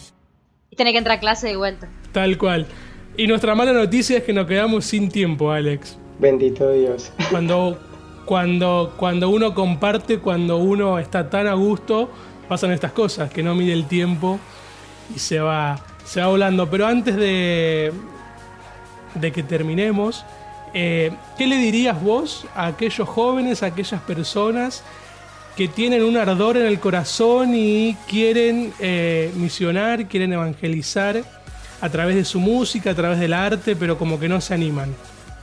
y 0.70 0.76
tiene 0.76 0.92
que 0.92 0.98
entrar 0.98 1.18
a 1.18 1.20
clase 1.20 1.48
de 1.48 1.56
vuelta. 1.56 1.88
Tal 2.12 2.38
cual. 2.38 2.66
Y 3.16 3.26
nuestra 3.26 3.54
mala 3.54 3.72
noticia 3.72 4.18
es 4.18 4.24
que 4.24 4.32
nos 4.32 4.46
quedamos 4.46 4.84
sin 4.84 5.10
tiempo, 5.10 5.50
Alex. 5.50 5.98
Bendito 6.18 6.70
Dios. 6.70 7.12
Cuando, 7.30 7.78
cuando, 8.24 8.94
cuando 8.96 9.30
uno 9.30 9.54
comparte, 9.54 10.18
cuando 10.18 10.58
uno 10.58 10.98
está 10.98 11.30
tan 11.30 11.46
a 11.46 11.54
gusto, 11.54 12.10
pasan 12.48 12.72
estas 12.72 12.92
cosas, 12.92 13.30
que 13.30 13.42
no 13.42 13.54
mide 13.54 13.72
el 13.72 13.86
tiempo 13.86 14.38
y 15.14 15.18
se 15.18 15.40
va, 15.40 15.78
se 16.04 16.20
va 16.20 16.28
volando. 16.28 16.68
Pero 16.68 16.86
antes 16.86 17.16
de, 17.16 17.92
de 19.14 19.32
que 19.32 19.42
terminemos, 19.42 20.24
eh, 20.74 21.12
¿Qué 21.38 21.46
le 21.46 21.56
dirías 21.56 22.00
vos 22.02 22.46
a 22.54 22.66
aquellos 22.66 23.08
jóvenes, 23.08 23.62
a 23.62 23.66
aquellas 23.66 24.00
personas 24.02 24.82
que 25.56 25.68
tienen 25.68 26.02
un 26.02 26.16
ardor 26.16 26.58
en 26.58 26.66
el 26.66 26.78
corazón 26.78 27.54
y 27.54 27.96
quieren 28.08 28.74
eh, 28.78 29.32
misionar, 29.36 30.06
quieren 30.06 30.32
evangelizar 30.34 31.22
a 31.80 31.88
través 31.88 32.14
de 32.14 32.24
su 32.24 32.40
música, 32.40 32.90
a 32.90 32.94
través 32.94 33.18
del 33.18 33.32
arte, 33.32 33.74
pero 33.74 33.96
como 33.96 34.20
que 34.20 34.28
no 34.28 34.40
se 34.40 34.52
animan? 34.52 34.94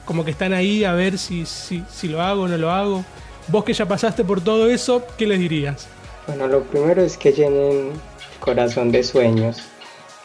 Como 0.06 0.24
que 0.24 0.32
están 0.32 0.54
ahí 0.54 0.84
a 0.84 0.94
ver 0.94 1.18
si, 1.18 1.46
si, 1.46 2.08
lo 2.08 2.22
hago 2.22 2.44
o 2.44 2.48
no 2.48 2.58
lo 2.58 2.72
hago. 2.72 3.04
Vos 3.48 3.64
que 3.64 3.74
ya 3.74 3.88
pasaste 3.88 4.24
por 4.24 4.42
todo 4.42 4.70
eso, 4.70 5.04
¿qué 5.18 5.26
les 5.26 5.40
dirías? 5.40 5.88
Bueno, 6.28 6.48
lo 6.48 6.64
primero 6.64 7.02
es 7.02 7.18
que 7.18 7.32
llenen 7.32 7.92
corazón 8.40 8.92
de 8.92 9.04
sueños. 9.04 9.64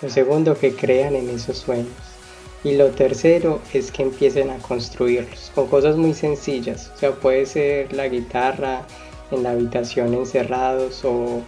Lo 0.03 0.11
segundo, 0.11 0.57
que 0.57 0.75
crean 0.75 1.17
en 1.17 1.31
esos 1.31 1.59
sueños. 1.59 2.08
Y 2.65 2.73
lo 2.77 2.89
tercero 2.89 3.61
es 3.73 3.93
que 3.93 4.03
empiecen 4.03 4.51
a 4.51 4.59
construirlos 4.59 5.53
con 5.55 5.69
cosas 5.69 5.97
muy 5.97 6.13
sencillas. 6.13 6.91
O 6.95 6.99
sea, 6.99 7.13
puede 7.13 7.47
ser 7.47 7.93
la 7.93 8.09
guitarra 8.09 8.85
en 9.31 9.45
la 9.45 9.53
habitación 9.53 10.15
encerrados 10.15 11.05
o, 11.05 11.43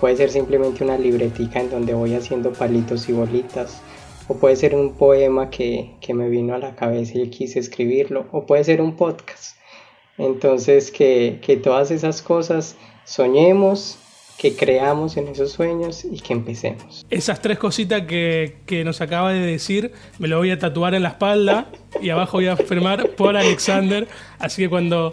puede 0.00 0.16
ser 0.16 0.30
simplemente 0.30 0.84
una 0.84 0.98
libretica 0.98 1.60
en 1.60 1.70
donde 1.70 1.94
voy 1.94 2.14
haciendo 2.14 2.52
palitos 2.52 3.08
y 3.08 3.12
bolitas. 3.12 3.80
O 4.28 4.34
puede 4.34 4.56
ser 4.56 4.74
un 4.74 4.92
poema 4.92 5.50
que, 5.50 5.90
que 6.00 6.14
me 6.14 6.28
vino 6.28 6.54
a 6.54 6.58
la 6.58 6.76
cabeza 6.76 7.18
y 7.18 7.30
quise 7.30 7.58
escribirlo. 7.58 8.26
O 8.30 8.44
puede 8.44 8.62
ser 8.64 8.80
un 8.80 8.96
podcast. 8.96 9.56
Entonces 10.18 10.90
que, 10.90 11.40
que 11.42 11.56
todas 11.56 11.90
esas 11.90 12.20
cosas 12.20 12.76
soñemos, 13.04 13.98
que 14.42 14.56
creamos 14.56 15.16
en 15.16 15.28
esos 15.28 15.52
sueños 15.52 16.04
y 16.04 16.18
que 16.18 16.32
empecemos. 16.32 17.06
Esas 17.10 17.40
tres 17.40 17.60
cositas 17.60 18.02
que, 18.08 18.82
nos 18.84 19.00
acaba 19.00 19.32
de 19.32 19.38
decir, 19.38 19.92
me 20.18 20.26
lo 20.26 20.38
voy 20.38 20.50
a 20.50 20.58
tatuar 20.58 20.96
en 20.96 21.04
la 21.04 21.10
espalda 21.10 21.70
y 22.00 22.10
abajo 22.10 22.38
voy 22.38 22.48
a 22.48 22.56
firmar 22.56 23.10
por 23.10 23.36
Alexander. 23.36 24.08
Así 24.40 24.62
que 24.62 24.68
cuando 24.68 25.12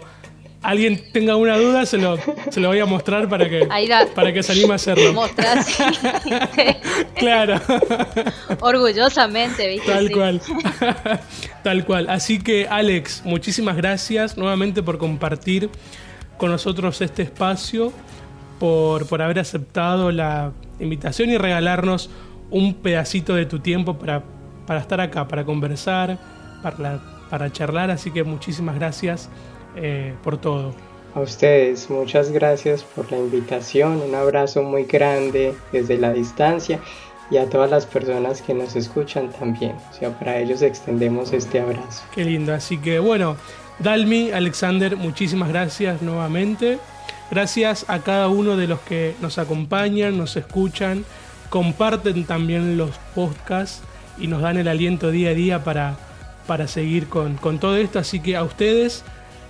alguien 0.62 1.12
tenga 1.12 1.36
una 1.36 1.56
duda, 1.58 1.86
se 1.86 1.98
lo, 1.98 2.18
se 2.50 2.58
lo 2.58 2.70
voy 2.70 2.80
a 2.80 2.86
mostrar 2.86 3.28
para 3.28 3.48
que, 3.48 3.68
para 4.16 4.32
que 4.32 4.42
se 4.42 4.50
anime 4.50 4.72
a 4.72 4.74
hacerlo. 4.74 5.12
Mostrar, 5.12 5.64
claro. 7.14 7.60
Orgullosamente, 8.58 9.68
¿viste? 9.68 9.92
Tal 9.92 10.10
cual. 10.10 10.42
Tal 11.62 11.84
cual. 11.84 12.10
Así 12.10 12.40
que, 12.40 12.66
Alex, 12.68 13.22
muchísimas 13.24 13.76
gracias 13.76 14.36
nuevamente 14.36 14.82
por 14.82 14.98
compartir 14.98 15.70
con 16.36 16.50
nosotros 16.50 17.00
este 17.00 17.22
espacio 17.22 17.92
por, 18.60 19.20
haber 19.20 19.40
aceptado 19.40 20.12
la 20.12 20.52
invitación 20.78 21.30
y 21.30 21.38
regalarnos 21.38 22.10
un 22.50 22.74
pedacito 22.74 23.34
de 23.34 23.46
tu 23.46 23.58
tiempo 23.58 23.98
para, 23.98 24.22
para 24.66 24.80
estar 24.80 25.00
acá, 25.00 25.26
para 25.26 25.44
conversar, 25.44 26.18
para, 26.62 27.00
para 27.28 27.50
charlar. 27.50 27.90
Así 27.90 28.12
que 28.12 28.22
muchísimas 28.22 28.76
gracias 28.76 29.28
eh, 29.74 30.14
por 30.22 30.38
todo. 30.38 30.74
A 31.14 31.20
ustedes, 31.20 31.90
muchas 31.90 32.30
gracias 32.30 32.84
por 32.84 33.10
la 33.10 33.18
invitación, 33.18 34.00
un 34.00 34.14
abrazo 34.14 34.62
muy 34.62 34.84
grande 34.84 35.54
desde 35.72 35.98
la 35.98 36.12
distancia 36.12 36.78
y 37.32 37.36
a 37.38 37.48
todas 37.48 37.68
las 37.68 37.84
personas 37.86 38.42
que 38.42 38.54
nos 38.54 38.76
escuchan 38.76 39.30
también. 39.30 39.74
O 39.90 39.92
sea, 39.92 40.16
para 40.16 40.38
ellos 40.38 40.62
extendemos 40.62 41.32
este 41.32 41.60
abrazo. 41.60 42.04
Qué 42.14 42.24
lindo. 42.24 42.54
Así 42.54 42.78
que 42.78 43.00
bueno, 43.00 43.36
Dalmi, 43.80 44.30
Alexander, 44.30 44.96
muchísimas 44.96 45.48
gracias 45.48 46.00
nuevamente. 46.02 46.78
Gracias 47.30 47.84
a 47.88 48.00
cada 48.00 48.28
uno 48.28 48.56
de 48.56 48.66
los 48.66 48.80
que 48.80 49.14
nos 49.20 49.38
acompañan, 49.38 50.18
nos 50.18 50.36
escuchan, 50.36 51.04
comparten 51.48 52.24
también 52.24 52.76
los 52.76 52.90
podcasts 53.14 53.82
y 54.18 54.26
nos 54.26 54.42
dan 54.42 54.56
el 54.58 54.66
aliento 54.66 55.10
día 55.10 55.30
a 55.30 55.34
día 55.34 55.64
para, 55.64 55.96
para 56.46 56.66
seguir 56.66 57.06
con, 57.06 57.36
con 57.36 57.60
todo 57.60 57.76
esto. 57.76 58.00
Así 58.00 58.18
que 58.18 58.36
a 58.36 58.42
ustedes, 58.42 59.04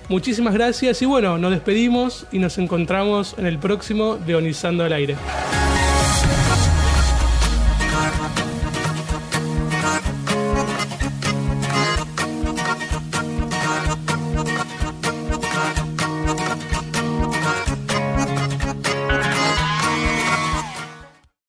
muchísimas 0.09 0.53
gracias 0.53 1.01
y 1.01 1.07
bueno, 1.07 1.39
nos 1.39 1.53
despedimos 1.53 2.27
y 2.31 2.39
nos 2.39 2.59
encontramos 2.59 3.35
en 3.39 3.47
el 3.47 3.59
próximo 3.59 4.17
de 4.17 4.35
Onizando 4.35 4.85
al 4.85 4.93
Aire. 4.93 5.17